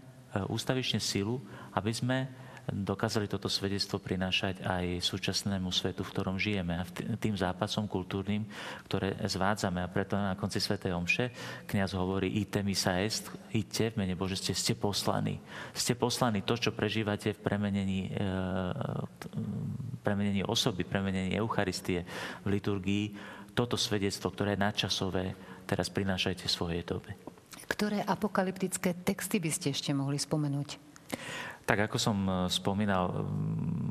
ústavične 0.50 0.98
silu, 0.98 1.38
aby 1.74 1.92
sme 1.94 2.26
dokázali 2.72 3.28
toto 3.28 3.48
svedectvo 3.48 3.96
prinášať 3.96 4.60
aj 4.60 5.00
súčasnému 5.00 5.72
svetu, 5.72 6.04
v 6.04 6.12
ktorom 6.12 6.36
žijeme 6.36 6.76
a 6.76 6.84
tým 7.16 7.32
zápasom 7.32 7.88
kultúrnym, 7.88 8.44
ktoré 8.84 9.16
zvádzame. 9.24 9.80
A 9.80 9.88
preto 9.88 10.16
na 10.16 10.36
konci 10.36 10.60
Sv. 10.60 10.76
Omše 10.76 11.32
kniaz 11.64 11.96
hovorí, 11.96 12.28
ite 12.40 12.60
misa 12.60 13.00
est, 13.00 13.32
ite 13.52 13.92
v 13.92 14.04
mene 14.04 14.14
Bože, 14.18 14.36
ste, 14.36 14.52
ste 14.52 14.74
poslaní. 14.76 15.40
Ste 15.72 15.96
poslaní 15.96 16.44
to, 16.44 16.60
čo 16.60 16.76
prežívate 16.76 17.32
v 17.32 17.40
premenení, 17.40 18.12
e, 18.12 18.20
premenení 20.04 20.44
osoby, 20.44 20.84
premenení 20.84 21.36
Eucharistie 21.36 22.04
v 22.44 22.46
liturgii, 22.52 23.04
toto 23.58 23.74
svedectvo, 23.74 24.30
ktoré 24.30 24.54
je 24.54 24.62
nadčasové, 24.62 25.34
teraz 25.66 25.90
prinášajte 25.90 26.46
svojej 26.46 26.86
dobe. 26.86 27.18
Ktoré 27.66 28.06
apokalyptické 28.06 28.94
texty 29.02 29.42
by 29.42 29.50
ste 29.50 29.74
ešte 29.74 29.90
mohli 29.90 30.14
spomenúť? 30.14 30.78
Tak 31.68 31.90
ako 31.90 31.98
som 32.00 32.16
e, 32.24 32.32
spomínal, 32.48 33.28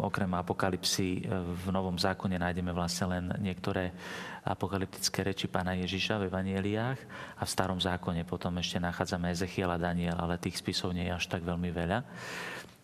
okrem 0.02 0.34
apokalipsy 0.34 1.22
e, 1.22 1.30
v 1.30 1.66
Novom 1.70 1.94
zákone 1.94 2.42
nájdeme 2.42 2.74
vlastne 2.74 3.06
len 3.14 3.26
niektoré 3.38 3.94
apokalyptické 4.42 5.22
reči 5.22 5.46
pána 5.46 5.78
Ježiša 5.78 6.18
v 6.18 6.26
Evanieliách 6.26 7.00
a 7.38 7.44
v 7.46 7.54
Starom 7.54 7.78
zákone 7.78 8.26
potom 8.26 8.58
ešte 8.58 8.82
nachádzame 8.82 9.30
Ezechiela 9.30 9.78
Daniel, 9.78 10.18
ale 10.18 10.42
tých 10.42 10.58
spisov 10.58 10.90
nie 10.90 11.06
je 11.06 11.14
až 11.14 11.30
tak 11.30 11.46
veľmi 11.46 11.70
veľa. 11.70 12.02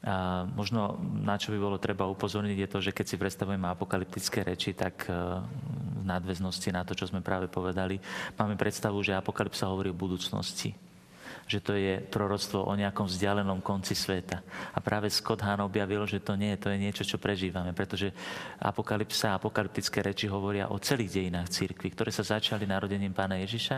A 0.04 0.44
možno 0.52 1.00
na 1.00 1.40
čo 1.40 1.56
by 1.56 1.60
bolo 1.64 1.80
treba 1.80 2.04
upozorniť 2.12 2.58
je 2.60 2.68
to, 2.68 2.80
že 2.84 2.92
keď 2.92 3.06
si 3.08 3.16
predstavujeme 3.16 3.72
apokalyptické 3.72 4.44
reči, 4.44 4.76
tak 4.76 5.08
e, 5.08 5.16
v 6.00 6.04
nadväznosti 6.04 6.76
na 6.76 6.84
to, 6.84 6.92
čo 6.92 7.08
sme 7.08 7.24
práve 7.24 7.48
povedali, 7.48 7.96
máme 8.36 8.60
predstavu, 8.60 9.00
že 9.00 9.16
apokalypsa 9.16 9.72
hovorí 9.72 9.96
o 9.96 9.96
budúcnosti 9.96 10.76
že 11.48 11.60
to 11.60 11.76
je 11.76 12.00
proroctvo 12.00 12.64
o 12.64 12.74
nejakom 12.74 13.06
vzdialenom 13.06 13.60
konci 13.60 13.94
sveta. 13.94 14.42
A 14.74 14.80
práve 14.80 15.12
Scott 15.12 15.44
Hahn 15.44 15.64
objavil, 15.64 16.04
že 16.08 16.24
to 16.24 16.40
nie 16.40 16.56
je, 16.56 16.62
to 16.66 16.72
je 16.72 16.80
niečo, 16.80 17.04
čo 17.04 17.18
prežívame, 17.20 17.76
pretože 17.76 18.12
apokalypsa 18.60 19.36
a 19.36 19.38
apokalyptické 19.38 20.00
reči 20.00 20.26
hovoria 20.32 20.72
o 20.72 20.80
celých 20.80 21.20
dejinách 21.20 21.52
církvy, 21.52 21.92
ktoré 21.92 22.12
sa 22.16 22.24
začali 22.24 22.64
narodením 22.64 23.12
pána 23.12 23.40
Ježiša 23.44 23.78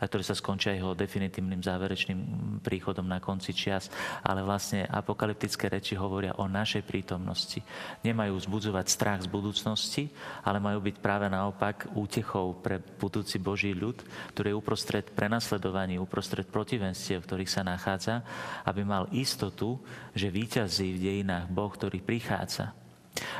a 0.00 0.10
ktoré 0.10 0.26
sa 0.26 0.34
skončia 0.34 0.74
jeho 0.74 0.92
definitívnym 0.92 1.62
záverečným 1.62 2.20
príchodom 2.60 3.06
na 3.06 3.22
konci 3.22 3.54
čias. 3.54 3.88
Ale 4.26 4.42
vlastne 4.42 4.84
apokalyptické 4.90 5.70
reči 5.70 5.94
hovoria 5.94 6.34
o 6.42 6.50
našej 6.50 6.82
prítomnosti. 6.82 7.62
Nemajú 8.02 8.42
vzbudzovať 8.42 8.86
strach 8.90 9.20
z 9.22 9.28
budúcnosti, 9.30 10.10
ale 10.42 10.58
majú 10.58 10.82
byť 10.82 10.96
práve 10.98 11.30
naopak 11.30 11.94
útechou 11.94 12.58
pre 12.58 12.82
budúci 12.82 13.38
Boží 13.38 13.70
ľud, 13.70 14.02
ktorý 14.34 14.50
je 14.50 14.58
uprostred 14.58 15.06
prenasledovaní, 15.14 15.96
uprostred 15.96 16.46
protivenstiev, 16.50 17.03
v 17.12 17.26
ktorých 17.28 17.52
sa 17.52 17.60
nachádza, 17.60 18.24
aby 18.64 18.80
mal 18.80 19.04
istotu, 19.12 19.76
že 20.16 20.32
víťazí 20.32 20.96
v 20.96 21.02
dejinách 21.04 21.52
Boh, 21.52 21.68
ktorý 21.68 22.00
prichádza. 22.00 22.83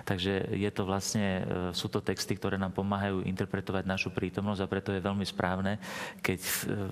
Takže 0.07 0.55
je 0.55 0.71
to 0.71 0.87
vlastne, 0.87 1.43
e, 1.43 1.43
sú 1.75 1.91
to 1.91 1.99
texty, 1.99 2.39
ktoré 2.39 2.55
nám 2.55 2.71
pomáhajú 2.71 3.27
interpretovať 3.27 3.85
našu 3.85 4.15
prítomnosť 4.15 4.61
a 4.63 4.71
preto 4.71 4.95
je 4.95 5.03
veľmi 5.03 5.27
správne, 5.27 5.83
keď 6.23 6.39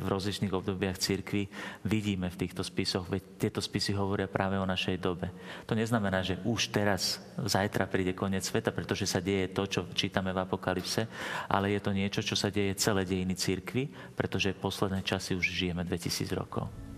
v 0.02 0.06
rozličných 0.10 0.50
obdobiach 0.50 0.98
církvy 0.98 1.46
vidíme 1.86 2.26
v 2.26 2.40
týchto 2.42 2.66
spisoch, 2.66 3.06
veď 3.06 3.22
tieto 3.38 3.60
spisy 3.62 3.94
hovoria 3.94 4.26
práve 4.26 4.58
o 4.58 4.66
našej 4.66 4.98
dobe. 4.98 5.30
To 5.70 5.78
neznamená, 5.78 6.26
že 6.26 6.42
už 6.42 6.74
teraz, 6.74 7.22
zajtra 7.38 7.86
príde 7.86 8.18
koniec 8.18 8.42
sveta, 8.42 8.74
pretože 8.74 9.06
sa 9.06 9.22
deje 9.22 9.54
to, 9.54 9.62
čo 9.70 9.80
čítame 9.94 10.34
v 10.34 10.42
Apokalypse, 10.42 11.06
ale 11.46 11.78
je 11.78 11.80
to 11.80 11.94
niečo, 11.94 12.20
čo 12.20 12.34
sa 12.34 12.50
deje 12.50 12.74
celé 12.74 13.06
dejiny 13.06 13.38
církvy, 13.38 14.14
pretože 14.18 14.58
posledné 14.58 15.06
časy 15.06 15.38
už 15.38 15.46
žijeme 15.46 15.86
2000 15.86 16.34
rokov. 16.34 16.91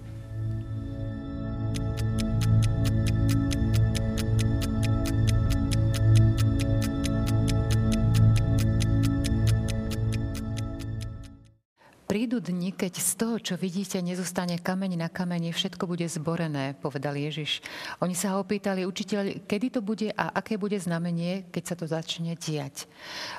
Prídu 12.35 12.51
dni, 12.51 12.75
keď 12.75 12.99
z 12.99 13.13
toho, 13.15 13.39
čo 13.39 13.55
vidíte, 13.55 14.03
nezostane 14.03 14.59
kameň 14.59 14.99
na 14.99 15.07
kameni, 15.07 15.55
všetko 15.55 15.87
bude 15.87 16.03
zborené, 16.11 16.75
povedal 16.83 17.15
Ježiš. 17.15 17.63
Oni 18.03 18.19
sa 18.19 18.35
ho 18.35 18.43
opýtali, 18.43 18.83
učiteľ, 18.83 19.47
kedy 19.47 19.79
to 19.79 19.79
bude 19.79 20.11
a 20.11 20.35
aké 20.35 20.59
bude 20.59 20.75
znamenie, 20.75 21.47
keď 21.55 21.63
sa 21.63 21.79
to 21.79 21.87
začne 21.87 22.35
diať. 22.35 22.91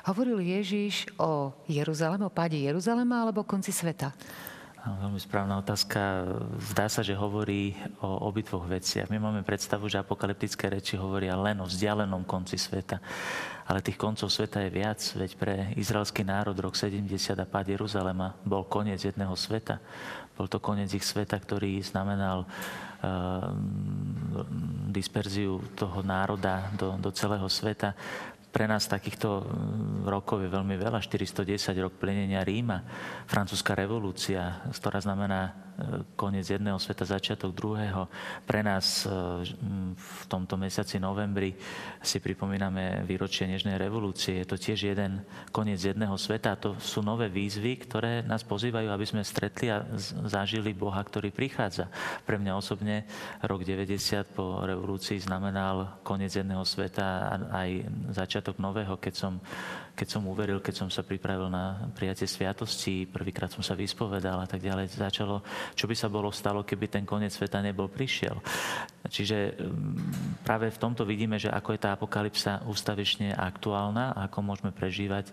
Hovoril 0.08 0.40
Ježiš 0.40 1.12
o 1.20 1.52
Jeruzaleme, 1.68 2.24
o 2.24 2.32
páde 2.32 2.56
Jeruzalema 2.56 3.28
alebo 3.28 3.44
konci 3.44 3.76
sveta? 3.76 4.16
Veľmi 4.86 5.18
správna 5.18 5.58
otázka. 5.66 6.30
Zdá 6.62 6.86
sa, 6.86 7.02
že 7.02 7.18
hovorí 7.18 7.74
o 8.06 8.30
obidvoch 8.30 8.70
veciach. 8.70 9.10
My 9.10 9.18
máme 9.18 9.42
predstavu, 9.42 9.90
že 9.90 9.98
apokalyptické 9.98 10.70
reči 10.70 10.94
hovoria 10.94 11.34
len 11.34 11.58
o 11.58 11.66
vzdialenom 11.66 12.22
konci 12.22 12.54
sveta. 12.54 13.02
Ale 13.66 13.82
tých 13.82 13.98
koncov 13.98 14.30
sveta 14.30 14.62
je 14.62 14.70
viac, 14.70 15.02
veď 15.18 15.32
pre 15.42 15.74
izraelský 15.74 16.22
národ 16.22 16.54
rok 16.54 16.78
70 16.78 17.02
a 17.34 17.50
pád 17.50 17.74
Jeruzalema 17.74 18.38
bol 18.46 18.62
koniec 18.70 19.02
jedného 19.02 19.34
sveta. 19.34 19.82
Bol 20.38 20.46
to 20.46 20.62
koniec 20.62 20.94
ich 20.94 21.02
sveta, 21.02 21.34
ktorý 21.42 21.82
znamenal 21.82 22.46
uh, 22.46 23.58
disperziu 24.94 25.66
toho 25.74 26.06
národa 26.06 26.70
do, 26.78 26.94
do 27.02 27.10
celého 27.10 27.50
sveta 27.50 27.98
pre 28.56 28.72
nás 28.72 28.88
takýchto 28.88 29.44
mm, 29.44 30.08
rokov 30.08 30.40
je 30.40 30.48
veľmi 30.48 30.80
veľa. 30.80 31.04
410 31.04 31.76
rok 31.84 32.00
plenenia 32.00 32.40
Ríma, 32.40 32.88
francúzska 33.28 33.76
revolúcia, 33.76 34.64
ktorá 34.72 35.04
znamená 35.04 35.66
koniec 36.16 36.48
jedného 36.48 36.80
sveta, 36.80 37.04
začiatok 37.04 37.52
druhého. 37.52 38.08
Pre 38.48 38.62
nás 38.64 39.04
e, 39.04 39.12
v 39.96 40.24
tomto 40.32 40.56
mesiaci 40.56 41.02
novembri 41.04 41.52
si 42.00 42.24
pripomíname 42.24 43.04
výročie 43.04 43.48
Nežnej 43.48 43.76
revolúcie. 43.76 44.40
Je 44.40 44.48
to 44.48 44.56
tiež 44.56 44.96
jeden 44.96 45.20
koniec 45.52 45.84
jedného 45.84 46.16
sveta. 46.16 46.56
To 46.64 46.80
sú 46.80 47.04
nové 47.04 47.28
výzvy, 47.28 47.76
ktoré 47.84 48.24
nás 48.24 48.48
pozývajú, 48.48 48.88
aby 48.88 49.06
sme 49.06 49.28
stretli 49.28 49.68
a 49.68 49.84
zažili 50.26 50.72
Boha, 50.72 51.04
ktorý 51.04 51.36
prichádza. 51.36 51.92
Pre 52.24 52.40
mňa 52.40 52.56
osobne 52.56 53.04
rok 53.44 53.68
90 53.68 54.32
po 54.32 54.64
revolúcii 54.64 55.20
znamenal 55.20 56.00
koniec 56.08 56.32
jedného 56.40 56.64
sveta 56.64 57.04
a 57.04 57.34
aj 57.68 57.70
začiatok 58.16 58.45
nového, 58.62 59.02
keď 59.02 59.14
som 59.18 59.34
keď 59.96 60.08
som 60.12 60.28
uveril, 60.28 60.60
keď 60.60 60.76
som 60.76 60.90
sa 60.92 61.08
pripravil 61.08 61.48
na 61.48 61.88
prijatie 61.96 62.28
sviatosti, 62.28 63.08
prvýkrát 63.08 63.48
som 63.48 63.64
sa 63.64 63.80
vyspovedal 63.80 64.44
a 64.44 64.48
tak 64.48 64.60
ďalej, 64.60 64.92
začalo 64.92 65.40
čo 65.72 65.88
by 65.88 65.96
sa 65.96 66.12
bolo 66.12 66.28
stalo, 66.36 66.68
keby 66.68 66.92
ten 66.92 67.08
koniec 67.08 67.32
sveta 67.32 67.64
nebol 67.64 67.88
prišiel. 67.88 68.36
Čiže 69.08 69.56
mm, 69.56 70.44
práve 70.44 70.68
v 70.68 70.82
tomto 70.82 71.08
vidíme, 71.08 71.40
že 71.40 71.48
ako 71.48 71.78
je 71.78 71.80
tá 71.80 71.96
apokalypsa 71.96 72.66
ústavične 72.68 73.32
aktuálna, 73.32 74.18
ako 74.28 74.38
môžeme 74.44 74.76
prežívať 74.76 75.32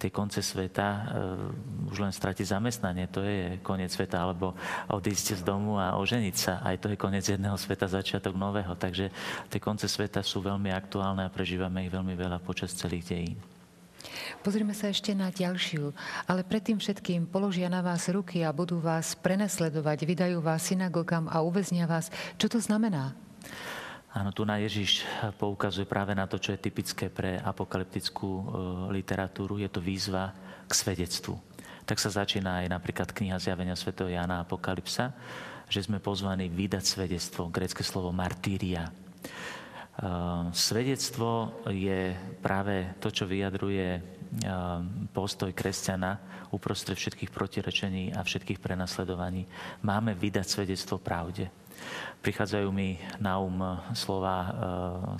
tie 0.00 0.08
konce 0.08 0.40
sveta, 0.40 0.88
uh, 0.88 1.90
už 1.92 2.00
len 2.00 2.14
stratiť 2.14 2.48
zamestnanie, 2.48 3.10
to 3.12 3.20
je 3.20 3.60
koniec 3.60 3.92
sveta, 3.92 4.24
alebo 4.24 4.56
odísť 4.88 5.36
z 5.36 5.42
domu 5.44 5.76
a 5.76 5.98
oženiť 6.00 6.36
sa, 6.38 6.64
aj 6.64 6.76
to 6.80 6.86
je 6.94 6.96
koniec 6.96 7.26
jedného 7.26 7.58
sveta, 7.60 7.90
začiatok 7.90 8.38
nového. 8.38 8.72
Takže 8.78 9.12
tie 9.50 9.60
konce 9.60 9.90
sveta 9.90 10.24
sú 10.24 10.40
veľmi 10.40 10.72
aktuálne 10.72 11.26
a 11.26 11.34
prežívame 11.34 11.84
ich 11.84 11.92
veľmi 11.92 12.14
veľa 12.14 12.38
počas 12.48 12.72
celých 12.72 13.12
dejín. 13.12 13.36
Pozrime 14.40 14.72
sa 14.72 14.88
ešte 14.88 15.12
na 15.12 15.28
ďalšiu, 15.28 15.92
ale 16.24 16.46
predtým 16.46 16.80
všetkým 16.80 17.28
položia 17.28 17.68
na 17.68 17.84
vás 17.84 18.08
ruky 18.08 18.40
a 18.46 18.54
budú 18.54 18.80
vás 18.80 19.12
prenasledovať, 19.18 20.08
vydajú 20.08 20.40
vás 20.40 20.64
synagogám 20.70 21.28
a 21.28 21.44
uväznia 21.44 21.84
vás. 21.84 22.08
Čo 22.40 22.56
to 22.56 22.58
znamená? 22.62 23.12
Áno, 24.14 24.32
tu 24.32 24.48
na 24.48 24.56
Ježiš 24.56 25.04
poukazuje 25.36 25.84
práve 25.84 26.16
na 26.16 26.24
to, 26.24 26.40
čo 26.40 26.56
je 26.56 26.64
typické 26.64 27.12
pre 27.12 27.36
apokalyptickú 27.44 28.30
e, 28.30 28.42
literatúru. 28.96 29.60
Je 29.60 29.68
to 29.68 29.84
výzva 29.84 30.32
k 30.64 30.72
svedectvu. 30.72 31.36
Tak 31.84 32.00
sa 32.00 32.24
začína 32.24 32.64
aj 32.64 32.72
napríklad 32.72 33.12
kniha 33.12 33.36
Zjavenia 33.36 33.76
Sv. 33.76 33.92
Jana 34.08 34.40
Apokalypsa, 34.42 35.12
že 35.68 35.84
sme 35.84 36.00
pozvaní 36.00 36.48
vydať 36.48 36.84
svedectvo, 36.84 37.52
grecké 37.52 37.84
slovo 37.84 38.08
martíria. 38.08 38.88
Ehm, 39.98 40.54
svedectvo 40.54 41.58
je 41.66 42.14
práve 42.38 42.94
to, 43.02 43.10
čo 43.10 43.26
vyjadruje 43.26 43.98
ehm, 43.98 45.10
postoj 45.10 45.50
kresťana 45.50 46.22
uprostred 46.54 46.94
všetkých 46.94 47.34
protirečení 47.34 48.14
a 48.14 48.22
všetkých 48.22 48.62
prenasledovaní. 48.62 49.50
Máme 49.82 50.14
vydať 50.14 50.46
svedectvo 50.46 51.02
pravde. 51.02 51.50
Prichádzajú 52.22 52.68
mi 52.74 52.98
na 53.22 53.38
um 53.38 53.54
slova 53.94 54.36
uh, 54.42 54.50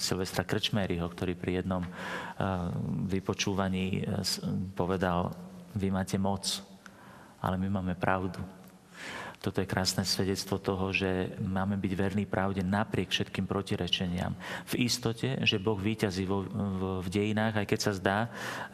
Silvestra 0.03 0.43
Krčmeryho, 0.43 1.07
ktorý 1.07 1.39
pri 1.39 1.63
jednom 1.63 1.87
vypočúvaní 3.07 4.03
povedal, 4.75 5.31
vy 5.79 5.95
máte 5.95 6.19
moc, 6.19 6.59
ale 7.39 7.55
my 7.63 7.71
máme 7.71 7.95
pravdu. 7.95 8.43
Toto 9.39 9.63
je 9.63 9.71
krásne 9.71 10.03
svedectvo 10.03 10.59
toho, 10.59 10.91
že 10.91 11.39
máme 11.39 11.79
byť 11.79 11.93
verní 11.95 12.27
pravde 12.27 12.59
napriek 12.67 13.15
všetkým 13.15 13.47
protirečeniam. 13.47 14.35
V 14.67 14.83
istote, 14.83 15.39
že 15.47 15.63
Boh 15.63 15.79
výťazí 15.79 16.27
vo, 16.27 16.43
v, 16.43 17.07
v 17.07 17.09
dejinách, 17.09 17.63
aj 17.63 17.67
keď 17.71 17.79
sa 17.79 17.93
zdá, 17.95 18.19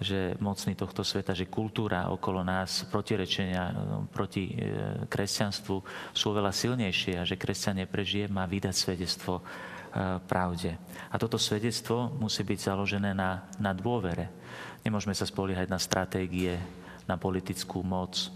že 0.00 0.32
mocný 0.40 0.72
tohto 0.72 1.04
sveta, 1.04 1.36
že 1.36 1.52
kultúra 1.52 2.08
okolo 2.08 2.40
nás, 2.40 2.88
protirečenia 2.88 3.76
no, 3.76 4.08
proti 4.08 4.56
e, 4.56 5.04
kresťanstvu 5.04 5.76
sú 6.16 6.28
veľa 6.32 6.48
silnejšie 6.48 7.20
a 7.20 7.28
že 7.28 7.36
kresťan 7.36 7.84
neprežije, 7.84 8.32
má 8.32 8.48
vydať 8.48 8.72
svedectvo 8.72 9.40
e, 9.40 9.42
pravde. 10.24 10.80
A 11.12 11.20
toto 11.20 11.36
svedectvo 11.36 12.08
musí 12.16 12.40
byť 12.40 12.72
založené 12.72 13.12
na, 13.12 13.44
na 13.60 13.76
dôvere. 13.76 14.32
Nemôžeme 14.80 15.12
sa 15.12 15.28
spoliehať 15.28 15.68
na 15.68 15.76
stratégie, 15.76 16.56
na 17.04 17.20
politickú 17.20 17.84
moc, 17.84 18.32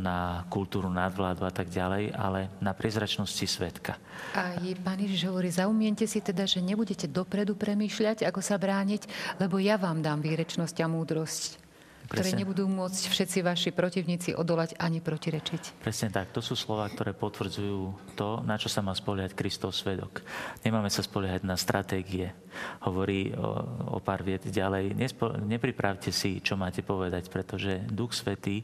na 0.00 0.48
kultúru 0.48 0.88
nadvládu 0.88 1.44
a 1.44 1.52
tak 1.52 1.68
ďalej, 1.68 2.16
ale 2.16 2.48
na 2.64 2.72
priezračnosti 2.72 3.44
svetka. 3.44 4.00
A 4.32 4.56
je, 4.64 4.72
pán 4.80 4.96
Ježiš 4.96 5.28
hovorí, 5.28 5.52
zaumiente 5.52 6.08
si 6.08 6.24
teda, 6.24 6.48
že 6.48 6.64
nebudete 6.64 7.04
dopredu 7.04 7.52
premýšľať, 7.52 8.24
ako 8.24 8.40
sa 8.40 8.56
brániť, 8.56 9.04
lebo 9.36 9.60
ja 9.60 9.76
vám 9.76 10.00
dám 10.00 10.24
výrečnosť 10.24 10.76
a 10.80 10.86
múdrosť 10.88 11.64
ktoré 12.04 12.36
Presne. 12.36 12.40
nebudú 12.44 12.68
môcť 12.68 13.02
všetci 13.08 13.38
vaši 13.40 13.70
protivníci 13.72 14.30
odolať 14.36 14.76
ani 14.76 15.00
protirečiť. 15.00 15.80
Presne 15.80 16.12
tak. 16.12 16.36
To 16.36 16.44
sú 16.44 16.52
slova, 16.52 16.84
ktoré 16.92 17.16
potvrdzujú 17.16 18.12
to, 18.12 18.44
na 18.44 18.60
čo 18.60 18.68
sa 18.68 18.84
má 18.84 18.92
spoliehať 18.92 19.32
Kristov 19.32 19.72
svedok. 19.72 20.20
Nemáme 20.60 20.92
sa 20.92 21.00
spoliehať 21.00 21.48
na 21.48 21.56
stratégie. 21.56 22.36
Hovorí 22.86 23.32
o, 23.34 23.96
o 23.96 23.98
pár 24.00 24.22
viet 24.22 24.46
ďalej. 24.46 24.94
Nespo, 24.94 25.34
nepripravte 25.38 26.10
si, 26.14 26.38
čo 26.40 26.54
máte 26.54 26.80
povedať, 26.84 27.28
pretože 27.28 27.82
Duch 27.90 28.14
Svetý 28.14 28.62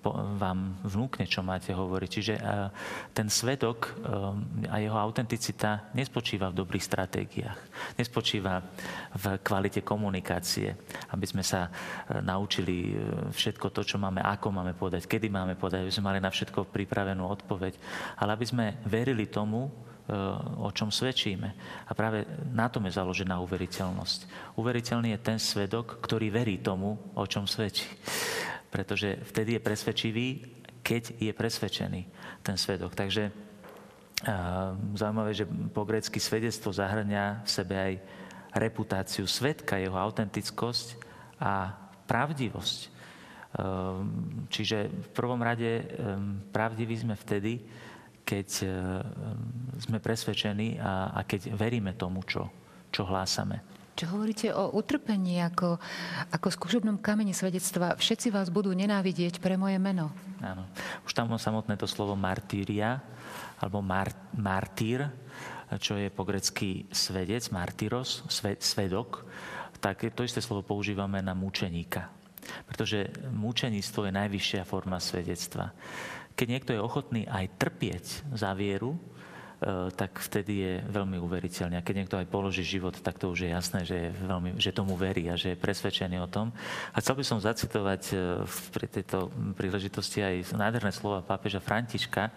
po, 0.00 0.10
vám 0.36 0.80
vnúkne, 0.84 1.28
čo 1.28 1.44
máte 1.44 1.72
hovoriť. 1.72 2.08
Čiže 2.08 2.34
uh, 2.38 2.68
ten 3.12 3.28
svedok 3.28 3.92
uh, 4.04 4.32
a 4.72 4.80
jeho 4.80 4.96
autenticita 4.96 5.92
nespočíva 5.92 6.50
v 6.50 6.58
dobrých 6.64 6.84
stratégiách. 6.84 7.58
Nespočíva 7.96 8.60
v 9.14 9.24
kvalite 9.40 9.84
komunikácie, 9.84 10.72
aby 11.12 11.26
sme 11.28 11.44
sa 11.44 11.68
naučili 12.22 12.92
e, 12.92 13.32
všetko 13.32 13.70
to, 13.70 13.82
čo 13.84 13.96
máme, 14.00 14.20
ako 14.20 14.52
máme 14.52 14.72
povedať, 14.74 15.08
kedy 15.08 15.28
máme 15.28 15.54
povedať, 15.56 15.84
aby 15.86 15.94
sme 15.94 16.08
mali 16.12 16.20
na 16.20 16.30
všetko 16.32 16.68
pripravenú 16.70 17.24
odpoveď, 17.24 17.74
ale 18.20 18.30
aby 18.36 18.46
sme 18.46 18.66
verili 18.84 19.26
tomu, 19.28 19.68
e, 19.68 19.70
o 20.58 20.68
čom 20.72 20.88
svedčíme. 20.88 21.48
A 21.84 21.92
práve 21.92 22.24
na 22.48 22.72
tom 22.72 22.88
je 22.88 22.96
založená 22.96 23.36
uveriteľnosť. 23.44 24.52
Uveriteľný 24.56 25.12
je 25.12 25.20
ten 25.20 25.38
svedok, 25.38 26.00
ktorý 26.00 26.32
verí 26.32 26.64
tomu, 26.64 26.96
o 27.12 27.24
čom 27.28 27.44
svedčí. 27.44 27.88
Pretože 28.72 29.20
vtedy 29.28 29.56
je 29.56 29.64
presvedčivý, 29.64 30.26
keď 30.80 31.20
je 31.20 31.32
presvedčený 31.36 32.00
ten 32.40 32.56
svedok. 32.56 32.96
Takže 32.96 33.48
zaujímavé, 34.98 35.30
že 35.30 35.46
po 35.70 35.86
grecky 35.86 36.18
svedectvo 36.18 36.74
zahrania 36.74 37.44
v 37.46 37.50
sebe 37.50 37.74
aj 37.78 37.94
reputáciu 38.56 39.28
svetka, 39.28 39.78
jeho 39.78 39.94
autentickosť 39.94 40.98
a 41.38 41.70
pravdivosť. 42.08 42.80
Ehm, 43.48 44.48
čiže 44.50 44.88
v 44.88 45.08
prvom 45.14 45.38
rade 45.38 45.84
ehm, 45.84 46.44
pravdiví 46.50 46.98
sme 46.98 47.14
vtedy, 47.14 47.62
keď 48.28 48.48
ehm, 48.60 48.68
sme 49.80 50.04
presvedčení 50.04 50.76
a, 50.76 51.16
a 51.16 51.20
keď 51.24 51.56
veríme 51.56 51.96
tomu, 51.96 52.20
čo, 52.28 52.52
čo 52.92 53.08
hlásame. 53.08 53.64
Čo 53.98 54.14
hovoríte 54.14 54.54
o 54.54 54.78
utrpení 54.78 55.42
ako, 55.42 55.74
ako 56.30 56.46
skúšobnom 56.54 57.02
kameni 57.02 57.34
svedectva? 57.34 57.98
Všetci 57.98 58.30
vás 58.30 58.46
budú 58.46 58.70
nenávidieť 58.70 59.42
pre 59.42 59.58
moje 59.58 59.74
meno. 59.82 60.14
Áno. 60.38 60.70
Už 61.02 61.10
tam 61.16 61.34
samotné 61.34 61.74
to 61.74 61.90
slovo 61.90 62.14
martíria, 62.14 63.02
alebo 63.58 63.82
mar, 63.82 64.14
martýr, 64.38 65.10
čo 65.82 65.98
je 65.98 66.14
po 66.14 66.22
grecky 66.22 66.86
svedec, 66.94 67.50
martyros, 67.50 68.22
svedok, 68.62 69.26
tak 69.82 70.06
to 70.14 70.22
isté 70.22 70.38
slovo 70.38 70.62
používame 70.62 71.18
na 71.18 71.34
mučeníka. 71.34 72.06
Pretože 72.70 73.10
mučeníctvo 73.34 74.06
je 74.06 74.12
najvyššia 74.14 74.62
forma 74.62 75.02
svedectva. 75.02 75.74
Keď 76.38 76.46
niekto 76.46 76.70
je 76.70 76.78
ochotný 76.78 77.26
aj 77.26 77.50
trpieť 77.58 78.30
za 78.30 78.54
vieru, 78.54 78.94
e, 78.94 79.90
tak 79.90 80.22
vtedy 80.22 80.54
je 80.62 80.74
veľmi 80.86 81.18
uveriteľný. 81.18 81.74
A 81.74 81.82
keď 81.82 81.94
niekto 81.98 82.14
aj 82.14 82.30
položí 82.30 82.62
život, 82.62 82.94
tak 82.94 83.18
to 83.18 83.34
už 83.34 83.42
je 83.42 83.50
jasné, 83.50 83.82
že, 83.82 83.96
je 84.06 84.10
veľmi, 84.22 84.54
že 84.54 84.70
tomu 84.70 84.94
verí 84.94 85.26
a 85.26 85.34
že 85.34 85.58
je 85.58 85.58
presvedčený 85.58 86.22
o 86.22 86.30
tom. 86.30 86.54
A 86.94 87.02
chcel 87.02 87.18
by 87.18 87.24
som 87.26 87.42
zacitovať 87.42 88.02
e, 88.14 88.16
pri 88.70 88.86
tejto 88.86 89.34
príležitosti 89.58 90.22
aj 90.22 90.54
nádherné 90.54 90.94
slova 90.94 91.26
pápeža 91.26 91.58
Františka, 91.58 92.30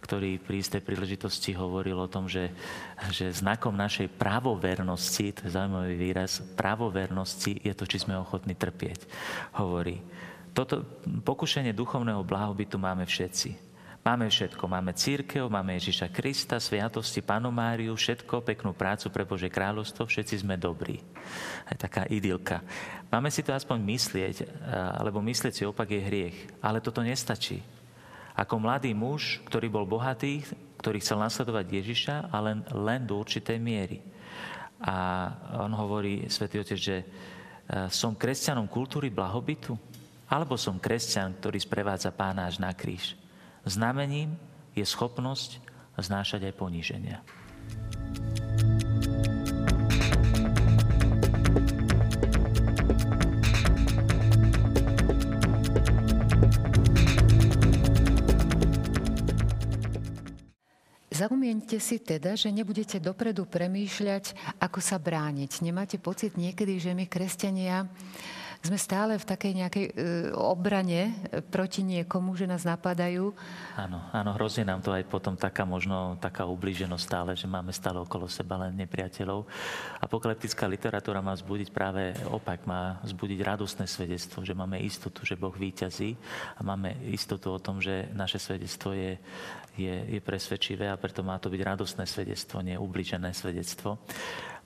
ktorý 0.00 0.40
pri 0.40 0.64
istej 0.64 0.80
príležitosti 0.80 1.52
hovoril 1.52 1.94
o 2.00 2.10
tom, 2.10 2.26
že, 2.26 2.50
že 3.14 3.30
znakom 3.36 3.76
našej 3.76 4.10
právovernosti, 4.16 5.30
to 5.30 5.46
je 5.46 5.54
zaujímavý 5.54 5.94
výraz, 5.94 6.40
právovernosti 6.58 7.60
je 7.62 7.70
to, 7.76 7.84
či 7.84 8.02
sme 8.02 8.18
ochotní 8.18 8.56
trpieť. 8.58 9.06
Hovorí, 9.60 10.02
toto 10.52 10.84
pokušenie 11.24 11.72
duchovného 11.72 12.20
blahobytu 12.24 12.76
máme 12.76 13.08
všetci. 13.08 13.72
Máme 14.02 14.26
všetko. 14.26 14.66
Máme 14.66 14.92
církev, 14.98 15.46
máme 15.46 15.78
Ježiša 15.78 16.10
Krista, 16.10 16.58
sviatosti, 16.58 17.22
Panu 17.22 17.54
Máriu, 17.54 17.94
všetko, 17.94 18.42
peknú 18.42 18.74
prácu 18.74 19.14
pre 19.14 19.22
Bože 19.22 19.46
kráľovstvo, 19.46 20.10
všetci 20.10 20.42
sme 20.42 20.58
dobrí. 20.58 20.98
Aj 21.70 21.78
taká 21.78 22.10
idylka. 22.10 22.66
Máme 23.14 23.30
si 23.30 23.46
to 23.46 23.54
aspoň 23.54 23.78
myslieť, 23.78 24.36
alebo 24.98 25.22
myslieť 25.22 25.54
si 25.54 25.62
opak 25.62 25.86
je 25.86 26.02
hriech. 26.02 26.36
Ale 26.58 26.82
toto 26.82 26.98
nestačí 26.98 27.62
ako 28.32 28.64
mladý 28.64 28.90
muž, 28.96 29.38
ktorý 29.46 29.68
bol 29.68 29.84
bohatý, 29.84 30.42
ktorý 30.80 30.98
chcel 30.98 31.22
nasledovať 31.22 31.66
Ježiša, 31.68 32.14
ale 32.32 32.64
len, 32.74 33.06
do 33.06 33.20
určitej 33.20 33.60
miery. 33.60 34.02
A 34.82 35.30
on 35.62 35.70
hovorí, 35.78 36.26
svätý 36.26 36.58
Otec, 36.58 36.80
že 36.80 36.96
e, 36.98 37.06
som 37.86 38.18
kresťanom 38.18 38.66
kultúry 38.66 39.14
blahobytu, 39.14 39.78
alebo 40.30 40.58
som 40.58 40.82
kresťan, 40.82 41.38
ktorý 41.38 41.58
sprevádza 41.62 42.10
pána 42.12 42.50
až 42.50 42.60
na 42.60 42.74
kríž. 42.74 43.14
Znamením 43.62 44.34
je 44.74 44.82
schopnosť 44.82 45.62
znášať 45.98 46.50
aj 46.50 46.54
poníženia. 46.56 47.18
Zaumieňte 61.12 61.78
si 61.78 62.02
teda, 62.02 62.34
že 62.34 62.50
nebudete 62.50 62.98
dopredu 62.98 63.46
premýšľať, 63.46 64.34
ako 64.58 64.82
sa 64.82 64.98
brániť. 64.98 65.62
Nemáte 65.62 65.94
pocit 65.94 66.34
niekedy, 66.34 66.82
že 66.82 66.98
my, 66.98 67.06
kresťania, 67.06 67.86
sme 68.62 68.78
stále 68.78 69.18
v 69.18 69.26
takej 69.26 69.52
nejakej 69.58 69.86
e, 69.90 69.92
obrane 70.38 71.10
proti 71.50 71.82
niekomu, 71.82 72.38
že 72.38 72.46
nás 72.46 72.62
napadajú. 72.62 73.34
Áno, 73.74 73.98
áno, 74.14 74.30
hrozí 74.38 74.62
nám 74.62 74.78
to 74.78 74.94
aj 74.94 75.02
potom 75.10 75.34
taká 75.34 75.66
možno 75.66 76.14
taká 76.22 76.46
ublíženosť 76.46 77.02
stále, 77.02 77.30
že 77.34 77.50
máme 77.50 77.74
stále 77.74 77.98
okolo 77.98 78.30
seba 78.30 78.62
len 78.62 78.78
nepriateľov. 78.78 79.50
Apokalyptická 79.98 80.70
literatúra 80.70 81.18
má 81.18 81.34
zbudiť 81.34 81.74
práve 81.74 82.14
opak, 82.30 82.62
má 82.62 83.02
zbudiť 83.02 83.42
radostné 83.42 83.90
svedectvo, 83.90 84.46
že 84.46 84.54
máme 84.54 84.78
istotu, 84.78 85.26
že 85.26 85.34
Boh 85.34 85.52
víťazí 85.52 86.14
a 86.54 86.62
máme 86.62 86.94
istotu 87.10 87.50
o 87.50 87.58
tom, 87.58 87.82
že 87.82 88.06
naše 88.14 88.38
svedectvo 88.38 88.94
je, 88.94 89.18
je, 89.74 89.94
je 90.06 90.20
presvedčivé 90.22 90.86
a 90.86 91.00
preto 91.00 91.26
má 91.26 91.34
to 91.42 91.50
byť 91.50 91.60
radostné 91.66 92.06
svedectvo, 92.06 92.62
nie 92.62 92.78
ubližené 92.78 93.34
svedectvo. 93.34 93.98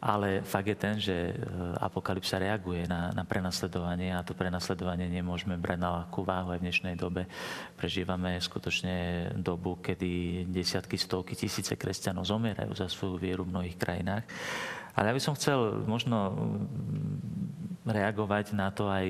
Ale 0.07 0.47
fakt 0.47 0.71
je 0.71 0.79
ten, 0.79 0.95
že 1.03 1.35
e, 1.35 1.35
apokalypsa 1.83 2.39
reaguje 2.39 2.87
na, 2.87 3.11
na 3.11 3.27
prenasledovanie 3.27 4.15
a 4.15 4.23
to 4.23 4.39
prenasledovanie 4.39 5.11
nemôžeme 5.11 5.59
brať 5.59 5.79
na 5.83 5.91
ľahkú 5.99 6.23
váhu 6.23 6.55
aj 6.55 6.63
v 6.63 6.65
dnešnej 6.71 6.95
dobe. 6.95 7.27
Prežívame 7.75 8.39
skutočne 8.39 9.29
dobu, 9.35 9.83
kedy 9.83 10.47
desiatky, 10.47 10.95
stovky, 10.95 11.35
tisíce 11.35 11.75
kresťanov 11.75 12.23
zomierajú 12.23 12.71
za 12.79 12.87
svoju 12.87 13.19
vieru 13.19 13.43
v 13.43 13.59
mnohých 13.59 13.77
krajinách. 13.83 14.23
Ale 14.97 15.13
ja 15.13 15.17
by 15.17 15.23
som 15.23 15.37
chcel 15.37 15.85
možno 15.85 16.33
reagovať 17.87 18.51
na 18.59 18.75
to 18.75 18.91
aj 18.91 19.07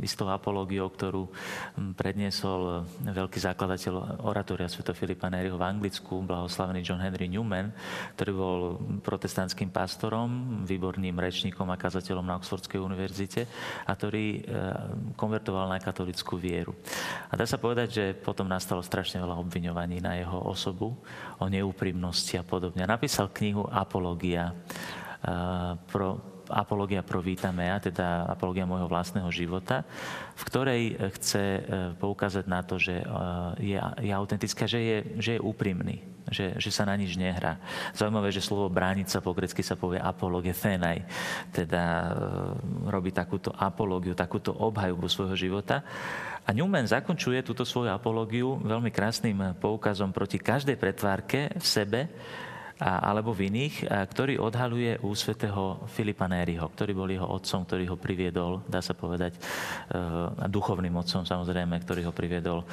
istou 0.00 0.24
apológiou, 0.32 0.88
ktorú 0.88 1.28
predniesol 1.92 2.88
veľký 3.04 3.36
zakladateľ 3.36 4.24
oratória 4.24 4.64
Sv. 4.64 4.96
Filipa 4.96 5.28
Neriho 5.28 5.60
v 5.60 5.68
Anglicku, 5.68 6.24
blahoslavený 6.24 6.80
John 6.80 7.04
Henry 7.04 7.28
Newman, 7.28 7.68
ktorý 8.16 8.32
bol 8.32 8.80
protestantským 9.04 9.68
pastorom, 9.68 10.64
výborným 10.64 11.12
rečníkom 11.20 11.68
a 11.68 11.76
kazateľom 11.76 12.24
na 12.24 12.40
Oxfordskej 12.40 12.80
univerzite 12.80 13.44
a 13.84 13.92
ktorý 13.92 14.40
konvertoval 15.20 15.68
na 15.68 15.76
katolickú 15.76 16.40
vieru. 16.40 16.72
A 17.28 17.36
dá 17.36 17.44
sa 17.44 17.60
povedať, 17.60 17.88
že 17.92 18.04
potom 18.16 18.48
nastalo 18.48 18.80
strašne 18.80 19.20
veľa 19.20 19.36
obviňovaní 19.36 20.00
na 20.00 20.16
jeho 20.16 20.40
osobu, 20.48 20.96
o 21.36 21.44
neúprimnosti 21.44 22.40
a 22.40 22.42
podobne. 22.46 22.88
Napísal 22.88 23.28
knihu 23.36 23.68
Apológia 23.68 24.56
pro, 25.88 26.32
apologia 26.52 27.00
pro 27.00 27.24
vita 27.24 27.48
mea, 27.54 27.80
teda 27.80 28.28
apologia 28.28 28.68
môjho 28.68 28.90
vlastného 28.90 29.28
života, 29.32 29.88
v 30.36 30.42
ktorej 30.44 30.82
chce 31.18 31.42
e, 31.42 31.60
poukázať 31.96 32.44
na 32.44 32.60
to, 32.60 32.76
že 32.76 33.00
e, 33.00 33.06
je, 33.72 33.76
je 33.78 34.12
autentická, 34.12 34.68
že 34.68 34.80
je, 34.80 34.98
že 35.18 35.30
je 35.38 35.40
úprimný, 35.40 36.04
že, 36.28 36.58
že 36.60 36.70
sa 36.74 36.84
na 36.84 36.98
nič 36.98 37.16
nehrá. 37.16 37.56
Zaujímavé, 37.96 38.28
že 38.28 38.44
slovo 38.44 38.68
brániť 38.68 39.08
sa 39.08 39.18
po 39.24 39.32
grecky 39.32 39.64
sa 39.64 39.78
povie 39.78 40.02
apologie 40.02 40.52
fenaj, 40.52 41.06
teda 41.54 42.14
robí 42.88 43.14
takúto 43.14 43.54
apológiu, 43.56 44.12
takúto 44.12 44.52
obhajobu 44.52 45.08
svojho 45.08 45.36
života. 45.38 45.80
A 46.42 46.50
Newman 46.50 46.90
zakončuje 46.90 47.46
túto 47.46 47.62
svoju 47.62 47.94
apológiu 47.94 48.58
veľmi 48.66 48.90
krásnym 48.90 49.54
poukazom 49.62 50.10
proti 50.10 50.42
každej 50.42 50.74
pretvárke 50.74 51.54
v 51.54 51.66
sebe, 51.66 52.00
alebo 52.82 53.30
v 53.30 53.46
iných, 53.46 53.86
ktorý 54.10 54.42
odhaluje 54.42 54.98
u 55.06 55.14
svätého 55.14 55.86
Filipa 55.86 56.26
Nériho, 56.26 56.66
ktorý 56.66 56.92
bol 56.98 57.06
jeho 57.06 57.30
otcom, 57.30 57.62
ktorý 57.62 57.94
ho 57.94 57.96
priviedol, 57.96 58.66
dá 58.66 58.82
sa 58.82 58.90
povedať, 58.90 59.38
e, 59.38 59.40
duchovným 60.50 60.90
otcom 60.98 61.22
samozrejme, 61.22 61.78
ktorý 61.78 62.10
ho 62.10 62.12
priviedol 62.12 62.62
e, 62.62 62.66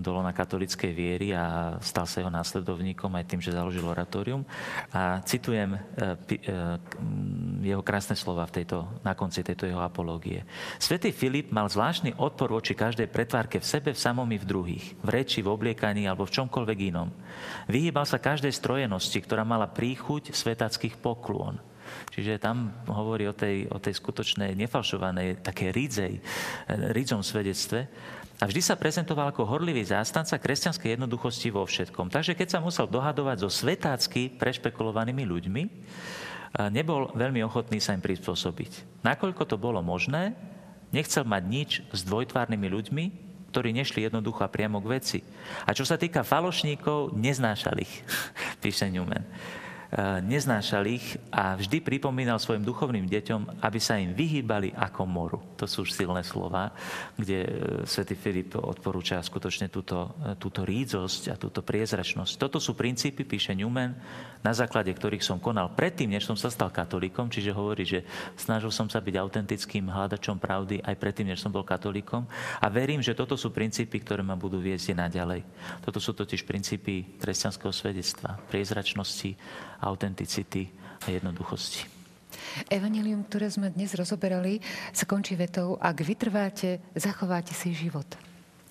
do 0.00 0.16
na 0.16 0.32
katolickej 0.32 0.92
viery 0.96 1.36
a 1.36 1.76
stal 1.84 2.08
sa 2.08 2.24
jeho 2.24 2.32
následovníkom 2.32 3.12
aj 3.12 3.28
tým, 3.28 3.40
že 3.44 3.52
založil 3.52 3.84
oratórium. 3.84 4.48
A 4.96 5.20
citujem 5.28 5.76
e, 5.76 5.80
jeho 7.60 7.84
krásne 7.84 8.16
slova 8.16 8.48
v 8.48 8.62
tejto, 8.62 8.88
na 9.04 9.12
konci 9.12 9.44
tejto 9.44 9.68
jeho 9.68 9.84
apológie. 9.84 10.48
Svetý 10.80 11.12
Filip 11.12 11.52
mal 11.52 11.68
zvláštny 11.68 12.16
odpor 12.16 12.48
voči 12.48 12.72
každej 12.72 13.12
pretvárke 13.12 13.60
v 13.60 13.68
sebe, 13.68 13.90
v 13.92 14.00
samom 14.00 14.26
i 14.32 14.40
v 14.40 14.48
druhých, 14.48 14.86
v 15.04 15.08
reči, 15.12 15.44
v 15.44 15.52
obliekaní 15.52 16.08
alebo 16.08 16.24
v 16.24 16.34
čomkoľvek 16.40 16.78
inom. 16.88 17.12
Vyhýbal 17.68 18.08
sa 18.08 18.16
každej 18.16 18.54
strojenosti, 18.54 19.20
ktorá 19.26 19.42
mala 19.42 19.66
príchuť 19.66 20.30
svetackých 20.30 20.96
poklon. 21.02 21.58
Čiže 22.14 22.42
tam 22.42 22.70
hovorí 22.86 23.26
o 23.26 23.34
tej, 23.34 23.70
o 23.70 23.78
tej 23.78 23.94
skutočnej, 23.98 24.54
nefalšovanej, 24.58 25.42
také 25.42 25.70
rídzej, 25.70 26.18
rídzom 26.94 27.22
svedectve. 27.22 27.86
A 28.36 28.44
vždy 28.44 28.60
sa 28.60 28.76
prezentoval 28.76 29.32
ako 29.32 29.48
horlivý 29.48 29.86
zástanca 29.86 30.36
kresťanskej 30.36 30.98
jednoduchosti 30.98 31.48
vo 31.48 31.64
všetkom. 31.64 32.12
Takže 32.12 32.36
keď 32.36 32.58
sa 32.58 32.60
musel 32.60 32.84
dohadovať 32.84 33.42
so 33.42 33.48
svetácky 33.48 34.34
prešpekulovanými 34.34 35.24
ľuďmi, 35.24 35.62
nebol 36.68 37.08
veľmi 37.16 37.40
ochotný 37.46 37.80
sa 37.80 37.96
im 37.96 38.02
prispôsobiť. 38.04 39.02
Nakoľko 39.06 39.42
to 39.48 39.56
bolo 39.56 39.80
možné, 39.80 40.36
nechcel 40.92 41.24
mať 41.24 41.42
nič 41.48 41.70
s 41.96 42.00
dvojtvárnymi 42.04 42.68
ľuďmi, 42.68 43.04
ktorí 43.56 43.72
nešli 43.72 44.04
jednoducho 44.04 44.44
a 44.44 44.52
priamo 44.52 44.84
k 44.84 45.00
veci. 45.00 45.18
A 45.64 45.72
čo 45.72 45.88
sa 45.88 45.96
týka 45.96 46.20
falošníkov, 46.20 47.16
neznášali 47.16 47.80
ich, 47.80 47.94
píše 48.60 48.92
Newman. 48.92 49.24
Eh, 49.86 50.18
neznášal 50.18 50.82
ich 50.90 51.14
a 51.30 51.54
vždy 51.54 51.78
pripomínal 51.78 52.42
svojim 52.42 52.66
duchovným 52.66 53.06
deťom, 53.06 53.62
aby 53.62 53.78
sa 53.78 53.94
im 54.02 54.18
vyhýbali 54.18 54.74
ako 54.74 55.06
moru. 55.06 55.38
To 55.62 55.70
sú 55.70 55.86
už 55.86 55.94
silné 55.94 56.26
slova, 56.26 56.74
kde 57.14 57.46
eh, 57.46 57.50
svätý 57.86 58.18
Filip 58.18 58.58
odporúča 58.58 59.22
skutočne 59.22 59.70
túto, 59.70 60.18
eh, 60.26 60.34
túto 60.42 60.66
rídzosť 60.66 61.22
a 61.30 61.38
túto 61.38 61.62
priezračnosť. 61.62 62.34
Toto 62.34 62.58
sú 62.58 62.74
princípy, 62.74 63.22
píše 63.22 63.54
Newman, 63.54 63.94
na 64.42 64.50
základe 64.50 64.90
ktorých 64.90 65.22
som 65.22 65.38
konal 65.38 65.70
predtým, 65.70 66.10
než 66.10 66.26
som 66.26 66.34
sa 66.34 66.50
stal 66.50 66.74
katolíkom, 66.74 67.30
čiže 67.30 67.54
hovorí, 67.54 67.86
že 67.86 68.02
snažil 68.34 68.74
som 68.74 68.90
sa 68.90 68.98
byť 68.98 69.14
autentickým 69.14 69.86
hľadačom 69.86 70.42
pravdy 70.42 70.82
aj 70.82 70.98
predtým, 70.98 71.30
než 71.30 71.46
som 71.46 71.54
bol 71.54 71.62
katolíkom 71.62 72.26
a 72.58 72.66
verím, 72.66 73.06
že 73.06 73.14
toto 73.14 73.38
sú 73.38 73.54
princípy, 73.54 74.02
ktoré 74.02 74.26
ma 74.26 74.34
budú 74.34 74.58
viesť 74.58 74.98
naďalej. 74.98 75.46
Toto 75.86 76.02
sú 76.02 76.10
totiž 76.10 76.42
princípy 76.42 77.22
kresťanského 77.22 77.70
svedectva, 77.70 78.38
priezračnosti 78.50 79.38
autenticity 79.86 80.66
a 81.06 81.14
jednoduchosti. 81.14 81.86
Evangelium, 82.66 83.22
ktoré 83.24 83.46
sme 83.52 83.70
dnes 83.70 83.94
rozoberali, 83.94 84.58
sa 84.90 85.06
končí 85.06 85.38
vetou, 85.38 85.78
ak 85.78 86.02
vytrváte, 86.02 86.82
zachováte 86.96 87.54
si 87.54 87.70
život. 87.70 88.06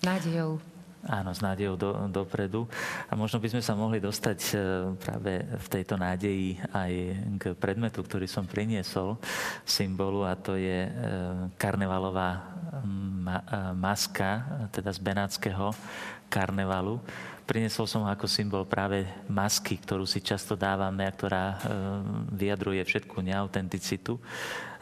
Nádejou. 0.04 0.60
Áno, 1.06 1.30
s 1.30 1.38
nádejou 1.38 1.78
do, 1.78 1.90
dopredu. 2.10 2.66
A 3.06 3.14
možno 3.14 3.38
by 3.38 3.46
sme 3.46 3.62
sa 3.62 3.78
mohli 3.78 4.02
dostať 4.02 4.38
e, 4.42 4.54
práve 4.98 5.38
v 5.38 5.66
tejto 5.70 5.94
nádeji 5.94 6.58
aj 6.74 6.92
k 7.38 7.42
predmetu, 7.54 8.02
ktorý 8.02 8.26
som 8.26 8.42
priniesol, 8.42 9.14
symbolu, 9.62 10.26
a 10.26 10.34
to 10.34 10.58
je 10.58 10.82
e, 10.82 10.90
karnevalová 11.54 12.30
e, 12.34 12.40
maska, 13.78 14.30
teda 14.74 14.90
z 14.90 14.98
benátskeho 14.98 15.70
karnevalu. 16.26 16.98
Prinesol 17.46 17.86
som 17.86 18.02
ho 18.02 18.10
ako 18.10 18.26
symbol 18.26 18.66
práve 18.66 19.06
masky, 19.30 19.78
ktorú 19.78 20.02
si 20.02 20.18
často 20.18 20.58
dávame 20.58 21.06
a 21.06 21.14
ktorá 21.14 21.54
e, 21.54 21.56
vyjadruje 22.34 22.82
všetku 22.82 23.22
neautenticitu. 23.22 24.18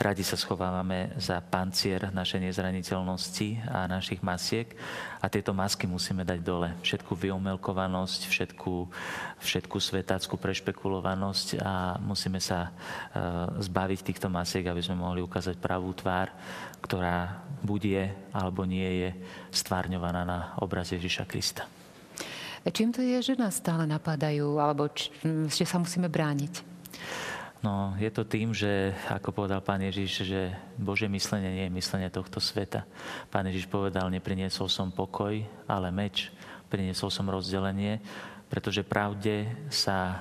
Radi 0.00 0.24
sa 0.24 0.40
schovávame 0.40 1.12
za 1.20 1.44
pancier 1.44 2.08
našej 2.08 2.40
nezraniteľnosti 2.40 3.68
a 3.68 3.84
našich 3.84 4.24
masiek 4.24 4.72
a 5.20 5.28
tieto 5.28 5.52
masky 5.52 5.84
musíme 5.84 6.24
dať 6.24 6.40
dole. 6.40 6.72
Všetku 6.80 7.12
vyomelkovanosť, 7.12 8.32
všetku, 8.32 8.72
všetku 9.44 9.76
svetáckú 9.76 10.40
prešpekulovanosť 10.40 11.60
a 11.60 12.00
musíme 12.00 12.40
sa 12.40 12.72
e, 12.72 13.60
zbaviť 13.60 14.00
týchto 14.08 14.32
masiek, 14.32 14.64
aby 14.64 14.80
sme 14.80 15.04
mohli 15.04 15.20
ukázať 15.20 15.60
pravú 15.60 15.92
tvár, 15.92 16.32
ktorá 16.80 17.44
bude 17.60 18.08
alebo 18.32 18.64
nie 18.64 19.04
je 19.04 19.10
stvárňovaná 19.52 20.24
na 20.24 20.56
obraz 20.64 20.88
Ježiša 20.88 21.28
Krista. 21.28 21.83
Čím 22.64 22.96
to 22.96 23.04
je, 23.04 23.20
že 23.20 23.34
nás 23.36 23.60
stále 23.60 23.84
napadajú, 23.84 24.56
alebo 24.56 24.88
či, 24.88 25.12
že 25.52 25.68
sa 25.68 25.76
musíme 25.76 26.08
brániť? 26.08 26.64
No, 27.64 27.96
je 27.96 28.12
to 28.12 28.28
tým, 28.28 28.52
že, 28.52 28.92
ako 29.08 29.32
povedal 29.32 29.64
pán 29.64 29.80
Ježiš, 29.80 30.28
že 30.28 30.52
Bože 30.76 31.08
myslenie 31.08 31.48
nie 31.48 31.64
je 31.68 31.76
myslenie 31.80 32.12
tohto 32.12 32.36
sveta. 32.36 32.84
Pán 33.32 33.48
Ježiš 33.48 33.68
povedal, 33.72 34.12
nepriniesol 34.12 34.68
som 34.68 34.92
pokoj, 34.92 35.40
ale 35.64 35.88
meč. 35.88 36.28
Priniesol 36.68 37.08
som 37.08 37.24
rozdelenie, 37.28 38.04
pretože 38.52 38.84
pravde 38.84 39.48
sa 39.72 39.96
e, 40.04 40.16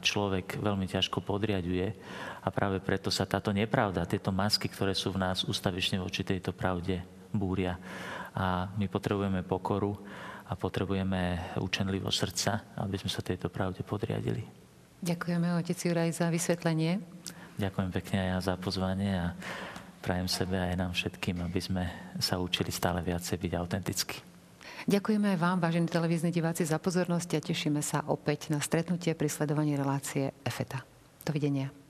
človek 0.00 0.56
veľmi 0.56 0.88
ťažko 0.88 1.20
podriaduje 1.20 1.92
a 2.40 2.48
práve 2.48 2.80
preto 2.80 3.12
sa 3.12 3.28
táto 3.28 3.52
nepravda, 3.52 4.08
tieto 4.08 4.32
masky, 4.32 4.68
ktoré 4.72 4.96
sú 4.96 5.12
v 5.12 5.20
nás, 5.20 5.44
ustavične 5.44 6.00
voči 6.00 6.24
tejto 6.24 6.56
pravde 6.56 7.04
búria. 7.28 7.76
A 8.32 8.72
my 8.72 8.88
potrebujeme 8.88 9.44
pokoru 9.44 10.00
a 10.46 10.52
potrebujeme 10.54 11.54
učenlivo 11.58 12.10
srdca, 12.10 12.78
aby 12.78 12.96
sme 12.98 13.10
sa 13.10 13.22
tejto 13.22 13.50
pravde 13.50 13.82
podriadili. 13.82 14.42
Ďakujeme, 15.02 15.58
otec 15.58 15.76
Juraj, 15.76 16.10
za 16.14 16.30
vysvetlenie. 16.30 17.02
Ďakujem 17.56 17.90
pekne 17.92 18.16
aj 18.20 18.28
ja 18.28 18.38
za 18.52 18.54
pozvanie 18.56 19.12
a 19.16 19.26
prajem 20.00 20.28
sebe 20.28 20.56
aj 20.56 20.74
nám 20.76 20.92
všetkým, 20.92 21.40
aby 21.42 21.60
sme 21.60 21.84
sa 22.20 22.38
učili 22.38 22.70
stále 22.70 23.02
viacej 23.02 23.36
byť 23.36 23.52
autentickí. 23.56 24.18
Ďakujeme 24.86 25.34
aj 25.34 25.38
vám, 25.40 25.58
vážení 25.58 25.90
televízni 25.90 26.30
diváci, 26.30 26.62
za 26.62 26.78
pozornosť 26.78 27.30
a 27.36 27.40
tešíme 27.42 27.82
sa 27.82 28.06
opäť 28.06 28.54
na 28.54 28.62
stretnutie 28.62 29.18
pri 29.18 29.26
sledovaní 29.26 29.74
relácie 29.74 30.30
EFETA. 30.46 30.84
Dovidenia. 31.26 31.85